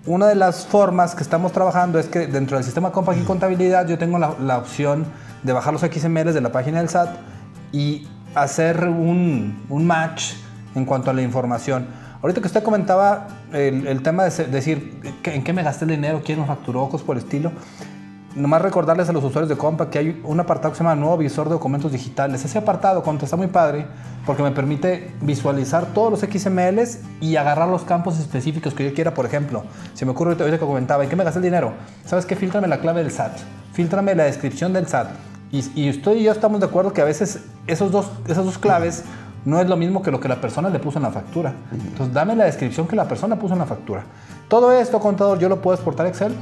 una 0.07 0.27
de 0.27 0.37
las 0.37 0.67
formas 0.67 1.15
que 1.17 1.23
estamos 1.23 1.51
trabajando 1.53 1.99
es 1.99 2.07
que 2.07 2.29
dentro 2.29 2.57
del 2.57 2.65
sistema 2.65 2.93
Compact 2.93 3.21
y 3.21 3.25
Contabilidad 3.25 3.89
yo 3.89 3.99
tengo 3.99 4.19
la, 4.19 4.35
la 4.41 4.59
opción 4.59 5.07
de 5.43 5.53
bajar 5.53 5.73
los 5.73 5.83
XMLs 5.83 6.35
de 6.35 6.41
la 6.41 6.53
página 6.53 6.79
del 6.79 6.89
SAT 6.89 7.11
y 7.73 8.07
hacer 8.35 8.85
un, 8.89 9.65
un 9.69 9.87
match 9.87 10.35
en 10.75 10.85
cuanto 10.85 11.11
a 11.11 11.15
la 11.15 11.23
información. 11.23 11.87
Ahorita 12.23 12.41
que 12.41 12.47
usted 12.47 12.63
comentaba 12.63 13.29
el, 13.53 13.87
el 13.87 14.03
tema 14.03 14.25
de 14.25 14.45
decir 14.47 15.01
¿qué- 15.23 15.35
en 15.35 15.43
qué 15.45 15.53
me 15.53 15.63
gasté 15.63 15.85
el 15.85 15.93
dinero, 15.93 16.21
quién 16.25 16.41
me 16.41 16.47
facturó, 16.47 16.89
cosas 16.89 17.07
por 17.07 17.17
el 17.17 17.23
estilo. 17.23 17.53
Nomás 18.39 18.63
recordarles 18.63 19.09
a 19.09 19.13
los 19.13 19.25
usuarios 19.25 19.49
de 19.49 19.57
Compact 19.57 19.91
que 19.91 19.99
hay 19.99 20.21
un 20.23 20.39
apartado 20.39 20.71
que 20.71 20.79
se 20.79 20.85
llama 20.85 20.95
Nuevo 20.95 21.17
Visor 21.17 21.49
de 21.49 21.55
Documentos 21.55 21.91
Digitales. 21.91 22.45
Ese 22.45 22.57
apartado 22.57 23.03
contra 23.03 23.25
está 23.25 23.37
muy 23.37 23.49
padre 23.49 23.85
porque 24.25 24.45
me 24.45 24.53
permite 24.53 25.13
visualizar 25.21 25.87
todos 25.87 26.13
los 26.13 26.21
XMLs 26.21 27.01
y 27.21 27.35
agarrar 27.35 27.69
los 27.69 27.83
campos 27.83 28.17
específicos 28.21 28.75
que 28.75 28.85
yo 28.89 28.95
quiera. 28.95 29.13
Por 29.13 29.27
ejemplo, 29.27 29.65
si 29.95 30.05
me 30.05 30.13
ocurre 30.13 30.37
ahorita 30.39 30.57
que 30.57 30.65
comentaba, 30.65 31.03
¿en 31.03 31.11
qué 31.11 31.17
me 31.17 31.25
gasté 31.25 31.41
el 31.41 31.47
dinero? 31.47 31.73
¿Sabes 32.05 32.27
qué? 32.27 32.37
Fíltrame 32.37 32.69
la 32.69 32.79
clave 32.79 33.03
del 33.03 33.11
SAT. 33.11 33.39
Fíltrame 33.73 34.15
la 34.15 34.23
descripción 34.23 34.73
del 34.73 34.87
SAT. 34.87 35.09
Y, 35.51 35.65
y 35.75 35.91
usted 35.91 36.15
y 36.15 36.23
yo 36.23 36.31
estamos 36.31 36.61
de 36.61 36.67
acuerdo 36.67 36.93
que 36.93 37.01
a 37.01 37.07
veces 37.07 37.41
esos 37.67 37.91
dos, 37.91 38.09
esas 38.29 38.45
dos 38.45 38.57
claves 38.57 39.03
no 39.45 39.61
es 39.61 39.69
lo 39.69 39.77
mismo 39.77 40.01
que 40.01 40.13
lo 40.13 40.21
que 40.21 40.29
la 40.29 40.41
persona 40.41 40.69
le 40.69 40.79
puso 40.79 40.99
en 40.99 41.03
la 41.03 41.11
factura. 41.11 41.55
Entonces, 41.73 42.15
dame 42.15 42.37
la 42.37 42.45
descripción 42.45 42.87
que 42.87 42.95
la 42.95 43.09
persona 43.09 43.37
puso 43.37 43.55
en 43.55 43.59
la 43.59 43.67
factura. 43.67 44.05
Todo 44.47 44.71
esto, 44.71 45.01
contador, 45.01 45.41
yo 45.41 45.49
lo 45.49 45.61
puedo 45.61 45.75
exportar 45.75 46.07
a 46.07 46.11
Excel. 46.11 46.37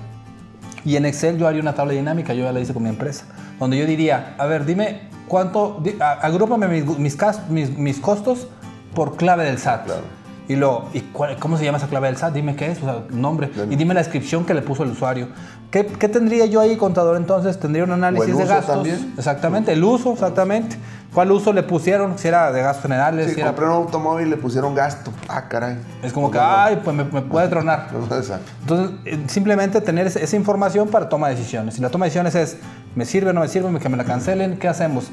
Y 0.87 0.97
en 0.97 1.05
Excel 1.05 1.37
yo 1.37 1.47
haría 1.49 1.61
una 1.61 1.75
tabla 1.75 1.93
dinámica, 1.93 2.33
yo 2.33 2.45
ya 2.45 2.53
la 2.53 2.61
hice 2.61 2.73
con 2.73 2.85
mi 2.85 2.89
empresa, 2.89 3.25
donde 3.59 3.77
yo 3.77 3.85
diría, 3.85 4.35
a 4.39 4.47
ver, 4.47 4.65
dime 4.65 5.01
cuánto, 5.29 5.83
agrúpame 6.23 6.69
mis- 6.69 7.77
mis 7.77 7.99
costos 7.99 8.47
por 8.95 9.17
clave 9.17 9.45
del 9.45 9.59
SAT. 9.59 9.85
Claro. 9.87 10.03
Y 10.49 10.57
luego, 10.57 10.89
¿y 10.95 11.01
cuál- 11.01 11.37
¿cómo 11.39 11.57
se 11.59 11.65
llama 11.65 11.79
esa 11.79 11.89
clave 11.89 12.07
del 12.09 12.17
SAT? 12.17 12.35
Dime 12.35 12.55
qué 12.57 12.71
es, 12.71 12.79
o 12.83 12.85
sea, 12.85 13.03
nombre. 13.11 13.51
Claro. 13.51 13.71
Y 13.73 13.77
dime 13.77 13.95
la 13.95 14.01
descripción 14.01 14.45
que 14.45 14.55
le 14.55 14.63
puso 14.63 14.85
el 14.85 14.91
usuario. 14.91 15.29
¿Qué, 15.71 15.85
qué 15.87 16.09
tendría 16.09 16.47
yo 16.47 16.61
ahí, 16.61 16.77
contador, 16.77 17.17
entonces? 17.17 17.59
Tendría 17.59 17.83
un 17.85 17.91
análisis 17.91 18.29
el 18.31 18.37
de 18.37 18.45
uso 18.45 18.53
gastos. 18.55 18.75
también. 18.77 19.15
Exactamente, 19.19 19.73
el 19.73 19.83
uso, 19.83 20.13
exactamente. 20.13 20.77
¿Cuál 21.13 21.33
uso 21.33 21.53
le 21.53 21.63
pusieron? 21.63 22.19
Si 22.19 22.29
era 22.29 22.53
de 22.53 22.61
gastos 22.61 22.83
generales, 22.83 23.29
Sí, 23.29 23.35
si 23.35 23.41
era... 23.41 23.49
compré 23.51 23.67
un 23.67 23.73
automóvil 23.73 24.27
y 24.27 24.31
le 24.31 24.37
pusieron 24.37 24.75
gasto. 24.75 25.11
Ah, 25.29 25.49
caray. 25.49 25.79
Es 26.03 26.13
como 26.13 26.31
que, 26.31 26.39
ay, 26.39 26.81
pues 26.85 26.95
me, 26.95 27.05
me 27.05 27.23
puede 27.23 27.49
tronar. 27.49 27.89
Exacto. 28.13 28.53
Entonces, 28.61 28.97
eh, 29.07 29.25
simplemente 29.27 29.81
tener 29.81 30.07
esa, 30.07 30.37
información 30.37 30.89
para 30.89 31.09
toma 31.09 31.29
de 31.29 31.35
decisiones. 31.35 31.75
Si 31.75 31.81
la 31.81 31.89
toma 31.89 32.05
de 32.05 32.11
decisiones 32.11 32.35
es, 32.35 32.59
¿me 32.95 33.05
sirve 33.05 33.31
o 33.31 33.33
no 33.33 33.41
me 33.41 33.49
sirve? 33.49 33.77
Que 33.81 33.89
me 33.89 33.97
la 33.97 34.05
cancelen, 34.05 34.59
¿qué 34.59 34.69
hacemos? 34.69 35.07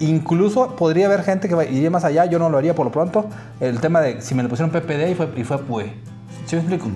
Incluso 0.00 0.76
podría 0.76 1.06
haber 1.06 1.22
gente 1.22 1.48
que 1.48 1.54
iría 1.70 1.90
más 1.90 2.04
allá, 2.04 2.24
yo 2.24 2.38
no 2.38 2.48
lo 2.48 2.58
haría 2.58 2.74
por 2.74 2.86
lo 2.86 2.92
pronto, 2.92 3.26
el 3.60 3.80
tema 3.80 4.00
de 4.00 4.22
si 4.22 4.34
me 4.34 4.42
le 4.42 4.48
pusieron 4.48 4.70
PPD 4.70 5.10
y 5.10 5.14
fue, 5.14 5.28
y 5.36 5.44
fue 5.44 5.58
PUE. 5.58 5.92
¿Sí 6.46 6.56
me 6.56 6.62
explico? 6.62 6.88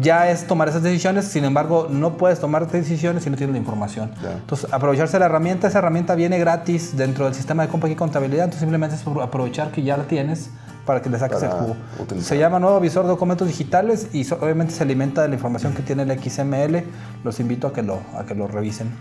Ya 0.00 0.30
es 0.30 0.46
tomar 0.46 0.68
esas 0.68 0.82
decisiones, 0.82 1.26
sin 1.26 1.44
embargo, 1.44 1.88
no 1.90 2.16
puedes 2.16 2.38
tomar 2.38 2.70
decisiones 2.70 3.24
si 3.24 3.30
no 3.30 3.36
tienes 3.36 3.54
la 3.54 3.58
información. 3.58 4.10
Claro. 4.20 4.38
Entonces, 4.38 4.72
aprovecharse 4.72 5.14
de 5.14 5.20
la 5.20 5.26
herramienta, 5.26 5.68
esa 5.68 5.78
herramienta 5.78 6.14
viene 6.14 6.38
gratis 6.38 6.96
dentro 6.96 7.24
del 7.24 7.34
sistema 7.34 7.62
de 7.62 7.68
compra 7.68 7.88
y 7.88 7.94
contabilidad, 7.94 8.44
entonces 8.44 8.60
simplemente 8.60 8.96
es 8.96 9.06
aprovechar 9.22 9.70
que 9.70 9.82
ya 9.82 9.96
la 9.96 10.04
tienes 10.04 10.50
para 10.84 11.02
que 11.02 11.10
le 11.10 11.18
saques 11.18 11.42
el 11.42 11.50
jugo. 11.50 11.76
utilizar. 11.98 12.28
Se 12.28 12.38
llama 12.38 12.58
Nuevo 12.58 12.80
Visor 12.80 13.04
de 13.04 13.08
Documentos 13.08 13.48
Digitales 13.48 14.08
y 14.12 14.26
obviamente 14.32 14.72
se 14.72 14.82
alimenta 14.82 15.22
de 15.22 15.28
la 15.28 15.34
información 15.34 15.74
que 15.74 15.82
tiene 15.82 16.04
el 16.04 16.18
XML. 16.18 16.84
Los 17.24 17.40
invito 17.40 17.66
a 17.66 17.72
que 17.72 17.82
lo, 17.82 18.00
a 18.16 18.24
que 18.24 18.34
lo 18.34 18.46
revisen. 18.46 18.92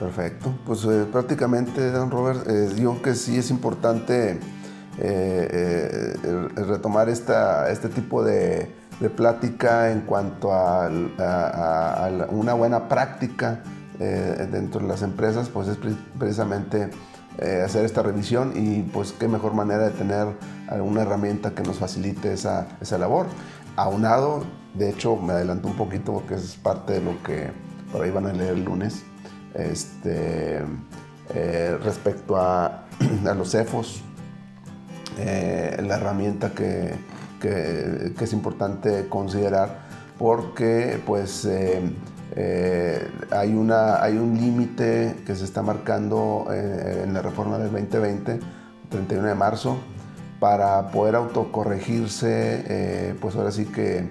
Perfecto. 0.00 0.54
Pues 0.64 0.82
eh, 0.86 1.06
prácticamente, 1.12 1.90
don 1.90 2.10
Robert, 2.10 2.48
eh, 2.48 2.70
yo 2.76 3.02
que 3.02 3.14
sí 3.14 3.36
es 3.36 3.50
importante 3.50 4.30
eh, 4.30 4.38
eh, 4.98 6.48
retomar 6.56 7.10
esta, 7.10 7.70
este 7.70 7.90
tipo 7.90 8.24
de, 8.24 8.74
plática 9.16 9.92
en 9.92 10.00
cuanto 10.02 10.52
a, 10.52 10.90
una 12.30 12.52
buena 12.54 12.88
práctica 12.88 13.62
dentro 13.98 14.82
de 14.82 14.88
las 14.88 15.00
empresas, 15.02 15.48
pues 15.48 15.68
es 15.68 15.78
pre- 15.78 15.96
precisamente 16.18 16.90
hacer 17.64 17.86
esta 17.86 18.02
revisión 18.02 18.52
y 18.54 18.82
pues 18.82 19.12
qué 19.12 19.26
mejor 19.26 19.54
manera 19.54 19.84
de 19.84 19.90
tener 19.92 20.28
alguna 20.68 21.00
herramienta 21.00 21.52
que 21.52 21.62
nos 21.62 21.78
facilite 21.78 22.34
esa, 22.34 22.68
esa 22.82 22.98
labor. 22.98 23.26
Aunado, 23.76 24.44
de 24.74 24.90
hecho 24.90 25.16
me 25.16 25.32
adelanto 25.32 25.68
un 25.68 25.76
poquito 25.76 26.12
porque 26.12 26.34
es 26.34 26.56
parte 26.56 26.94
de 26.94 27.00
lo 27.00 27.22
que 27.22 27.50
por 27.92 28.02
ahí 28.02 28.10
van 28.10 28.26
a 28.26 28.34
leer 28.34 28.52
el 28.52 28.64
lunes, 28.64 29.02
este, 29.54 30.60
eh, 31.34 31.78
respecto 31.82 32.36
a, 32.40 32.84
los 33.36 33.50
CEFOS, 33.50 34.02
eh, 35.18 35.82
la 35.86 35.96
herramienta 35.96 36.52
que, 36.52 37.20
es 37.42 38.32
importante 38.34 39.08
considerar 39.08 39.78
porque 40.18 41.00
pues 41.06 41.48
eh, 41.50 41.90
hay, 43.30 43.54
una, 43.54 44.02
hay 44.02 44.18
un 44.18 44.38
límite 44.38 45.16
que 45.24 45.34
se 45.34 45.44
está 45.44 45.62
marcando 45.62 46.48
en 46.52 47.14
la 47.14 47.22
reforma 47.22 47.56
del 47.56 47.72
2020, 47.72 48.40
31 48.90 49.28
de 49.28 49.34
marzo, 49.34 49.78
para 50.38 50.90
poder 50.90 51.14
autocorregirse, 51.14 53.16
pues 53.22 53.36
ahora 53.36 53.50
sí 53.50 53.64
que 53.64 54.10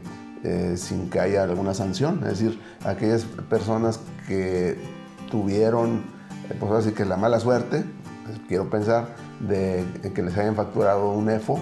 sin 0.75 1.12
que 1.12 1.19
haya 1.19 1.43
alguna 1.43 1.75
sanción. 1.75 2.21
Es 2.23 2.39
decir, 2.39 2.60
aquellas 2.84 3.25
personas 3.47 3.99
que 4.28 4.99
tuvieron, 5.30 6.04
eh, 6.50 6.56
pues 6.60 6.72
ahora 6.72 6.84
sí 6.84 6.92
que 6.92 7.06
la 7.06 7.18
mala 7.18 7.39
suerte, 7.39 7.84
pues, 8.26 8.39
quiero 8.48 8.70
pensar, 8.70 9.15
de 9.39 9.86
que 10.13 10.22
les 10.22 10.38
hayan 10.38 10.56
facturado 10.56 11.12
un 11.12 11.30
EFO, 11.30 11.60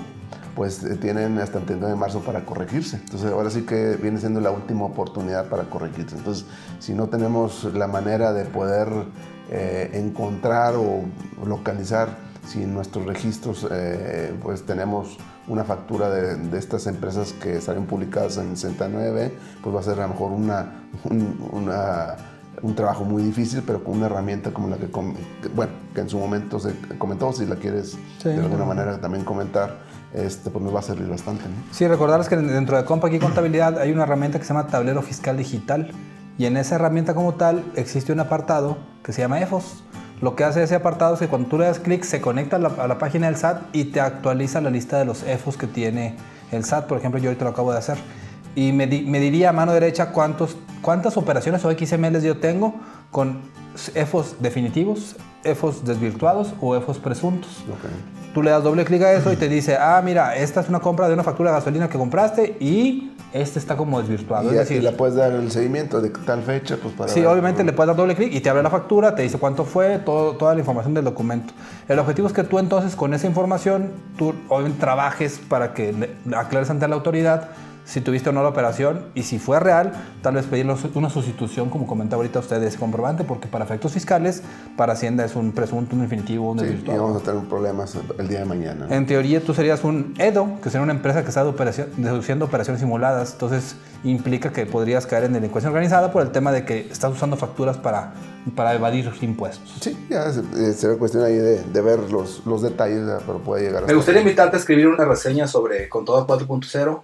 pues 0.55 0.83
eh, 0.83 0.95
tienen 0.95 1.37
hasta 1.37 1.59
el 1.59 1.65
31 1.65 1.87
de 1.93 1.95
marzo 1.95 2.21
para 2.21 2.43
corregirse. 2.43 2.97
Entonces 2.97 3.31
ahora 3.31 3.49
sí 3.51 3.61
que 3.61 3.95
viene 4.01 4.19
siendo 4.19 4.41
la 4.41 4.49
última 4.51 4.85
oportunidad 4.85 5.45
para 5.49 5.63
corregirse. 5.65 6.17
Entonces, 6.17 6.45
si 6.79 6.93
no 6.93 7.07
tenemos 7.07 7.63
la 7.75 7.87
manera 7.87 8.33
de 8.33 8.45
poder 8.45 8.87
eh, 9.51 9.91
encontrar 9.93 10.75
o 10.75 11.03
localizar 11.45 12.09
si 12.47 12.63
en 12.63 12.73
nuestros 12.73 13.05
registros 13.05 13.67
eh, 13.69 14.33
pues 14.41 14.65
tenemos 14.65 15.17
una 15.47 15.63
factura 15.63 16.09
de, 16.09 16.57
estas 16.57 16.87
empresas 16.87 17.33
que 17.33 17.61
salen 17.61 17.85
publicadas 17.85 18.37
en 18.37 18.57
69, 18.57 19.31
pues 19.61 19.75
va 19.75 19.79
a 19.79 19.83
ser 19.83 19.99
a 19.99 20.03
lo 20.07 20.09
mejor 20.09 20.31
una, 20.31 20.83
un, 21.03 21.49
una- 21.51 22.15
un 22.61 22.75
trabajo 22.75 23.03
muy 23.03 23.21
difícil, 23.23 23.63
pero 23.65 23.83
con 23.83 23.97
una 23.97 24.07
herramienta 24.07 24.51
como 24.51 24.67
la 24.67 24.77
que, 24.77 24.87
bueno, 25.55 25.71
que 25.93 26.01
en 26.01 26.09
su 26.09 26.17
momento 26.17 26.59
se 26.59 26.73
comentó, 26.97 27.31
si 27.33 27.45
la 27.45 27.55
quieres 27.55 27.97
Sí, 28.21 28.29
de 28.29 28.35
alguna 28.35 28.59
no. 28.59 28.65
manera 28.65 28.99
también 28.99 29.23
comentar, 29.23 29.77
este, 30.13 30.49
pues 30.49 30.63
nos 30.63 30.73
va 30.73 30.79
a 30.79 30.83
servir 30.83 31.07
bastante. 31.07 31.43
¿no? 31.43 31.55
Sí, 31.71 31.87
recordarles 31.87 32.29
que 32.29 32.35
dentro 32.37 32.77
de 32.77 32.85
Compact 32.85 33.13
y 33.13 33.19
Contabilidad 33.19 33.77
hay 33.79 33.91
una 33.91 34.03
herramienta 34.03 34.39
que 34.39 34.45
se 34.45 34.53
llama 34.53 34.67
Tablero 34.67 35.01
Fiscal 35.01 35.37
Digital. 35.37 35.91
Y 36.39 36.45
en 36.45 36.55
esa 36.57 36.75
herramienta 36.75 37.15
como 37.15 37.33
tal 37.33 37.63
existe 37.75 38.13
un 38.13 38.19
apartado 38.19 38.77
que 39.03 39.11
se 39.13 39.21
llama 39.21 39.39
EFOS. 39.39 39.83
Lo 40.21 40.35
que 40.35 40.43
hace 40.43 40.63
ese 40.63 40.75
apartado 40.75 41.13
es 41.13 41.19
que 41.19 41.27
cuando 41.27 41.47
tú 41.47 41.57
le 41.59 41.65
das 41.65 41.79
clic 41.79 42.03
se 42.03 42.21
conecta 42.21 42.55
a 42.55 42.59
la, 42.59 42.69
a 42.69 42.87
la 42.87 42.97
página 42.97 43.27
del 43.27 43.35
SAT 43.37 43.61
y 43.73 43.85
te 43.85 44.01
actualiza 44.01 44.61
la 44.61 44.69
lista 44.71 44.97
de 44.97 45.05
los 45.05 45.23
EFOS 45.23 45.57
que 45.57 45.67
tiene 45.67 46.15
el 46.51 46.63
SAT. 46.63 46.87
Por 46.87 46.97
ejemplo, 46.97 47.19
yo 47.19 47.29
ahorita 47.29 47.45
lo 47.45 47.51
acabo 47.51 47.71
de 47.71 47.77
hacer. 47.79 47.97
Y 48.57 48.71
me, 48.73 48.87
di- 48.87 49.03
me 49.03 49.19
diría 49.19 49.49
a 49.49 49.53
mano 49.53 49.71
derecha 49.71 50.07
cuántos, 50.11 50.55
cuántas 50.81 51.15
operaciones 51.15 51.63
o 51.63 51.71
XMLs 51.71 52.23
yo 52.23 52.37
tengo 52.39 52.73
con 53.11 53.41
EFOS 53.93 54.37
definitivos, 54.39 55.15
EFOS 55.43 55.85
desvirtuados 55.85 56.55
o 56.59 56.75
EFOS 56.75 56.97
presuntos. 56.97 57.51
Ok. 57.69 58.33
Tú 58.33 58.41
le 58.41 58.49
das 58.49 58.63
doble 58.63 58.83
clic 58.83 59.03
a 59.03 59.13
eso 59.13 59.31
y 59.31 59.35
te 59.35 59.47
dice, 59.47 59.77
ah, 59.79 60.01
mira, 60.03 60.35
esta 60.35 60.61
es 60.61 60.69
una 60.69 60.79
compra 60.79 61.07
de 61.07 61.13
una 61.13 61.21
factura 61.23 61.51
de 61.51 61.57
gasolina 61.57 61.87
que 61.87 61.99
compraste 61.99 62.57
y 62.59 63.11
este 63.31 63.59
está 63.59 63.77
como 63.77 63.99
desvirtuado. 64.01 64.45
Y, 64.45 64.53
es 64.53 64.59
decir, 64.59 64.81
le 64.83 64.91
puedes 64.91 65.13
dar 65.15 65.31
el 65.33 65.51
seguimiento 65.51 66.01
de 66.01 66.09
tal 66.09 66.41
fecha, 66.41 66.77
pues 66.81 66.95
para 66.95 67.11
sí, 67.11 67.19
ver- 67.19 67.29
obviamente 67.29 67.63
le 67.63 67.73
puedes 67.73 67.89
dar 67.89 67.95
doble 67.95 68.15
clic 68.15 68.33
y 68.33 68.39
te 68.41 68.49
abre 68.49 68.63
la 68.63 68.71
factura, 68.71 69.13
te 69.13 69.21
dice 69.21 69.37
cuánto 69.37 69.65
fue, 69.65 69.99
todo, 69.99 70.31
toda 70.35 70.55
la 70.55 70.61
información 70.61 70.95
del 70.95 71.05
documento. 71.05 71.53
El 71.87 71.99
objetivo 71.99 72.27
es 72.27 72.33
que 72.33 72.43
tú 72.43 72.57
entonces 72.57 72.95
con 72.95 73.13
esa 73.13 73.27
información, 73.27 73.91
tú 74.17 74.33
obviamente 74.49 74.79
trabajes 74.79 75.39
para 75.47 75.75
que 75.75 75.93
le- 75.93 76.35
aclares 76.35 76.71
ante 76.71 76.87
la 76.87 76.95
autoridad 76.95 77.49
si 77.87 78.01
tuviste 78.01 78.29
o 78.29 78.33
no 78.33 78.43
la 78.43 78.49
operación 78.49 79.05
y 79.15 79.23
si 79.23 79.39
fue 79.39 79.59
real, 79.59 79.93
tal 80.21 80.35
vez 80.35 80.45
pedir 80.45 80.67
una 80.93 81.09
sustitución, 81.09 81.69
como 81.69 81.87
comentaba 81.87 82.19
ahorita 82.19 82.39
usted, 82.39 82.59
de 82.59 82.67
ese 82.67 82.77
comprobante, 82.77 83.23
porque 83.23 83.47
para 83.47 83.63
efectos 83.63 83.93
fiscales, 83.93 84.43
para 84.75 84.93
Hacienda 84.93 85.23
es 85.23 85.35
un 85.35 85.53
presunto, 85.53 85.95
un 85.95 86.01
definitivo, 86.01 86.51
un 86.51 86.59
sí, 86.59 86.83
y 86.85 86.89
vamos 86.89 87.21
a 87.21 87.25
tener 87.25 87.43
problemas 87.45 87.97
el 88.19 88.27
día 88.27 88.39
de 88.39 88.45
mañana. 88.45 88.87
En 88.89 89.05
teoría, 89.05 89.41
tú 89.41 89.53
serías 89.53 89.85
un 89.85 90.13
EDO, 90.17 90.59
que 90.61 90.69
sería 90.69 90.83
una 90.83 90.91
empresa 90.91 91.23
que 91.23 91.29
está 91.29 91.45
deduciendo 91.45 92.45
operaciones 92.45 92.81
simuladas, 92.81 93.31
entonces 93.33 93.77
implica 94.03 94.51
que 94.51 94.65
podrías 94.65 95.07
caer 95.07 95.23
en 95.23 95.33
delincuencia 95.33 95.69
organizada 95.69 96.11
por 96.11 96.21
el 96.21 96.31
tema 96.31 96.51
de 96.51 96.65
que 96.65 96.89
estás 96.91 97.13
usando 97.13 97.37
facturas 97.37 97.77
para, 97.77 98.13
para 98.53 98.75
evadir 98.75 99.05
sus 99.05 99.23
impuestos. 99.23 99.77
Sí, 99.79 99.97
ya 100.09 100.29
será 100.73 100.97
cuestión 100.97 101.23
ahí 101.23 101.35
de, 101.35 101.63
de 101.63 101.81
ver 101.81 102.11
los, 102.11 102.45
los 102.45 102.61
detalles, 102.61 103.03
pero 103.25 103.39
puede 103.39 103.63
llegar 103.63 103.85
a 103.85 103.87
Me 103.87 103.93
gustaría 103.93 104.19
invitarte 104.19 104.57
a 104.57 104.59
escribir 104.59 104.89
una 104.89 105.05
reseña 105.05 105.47
sobre 105.47 105.87
Contador 105.87 106.27
4.0 106.27 107.03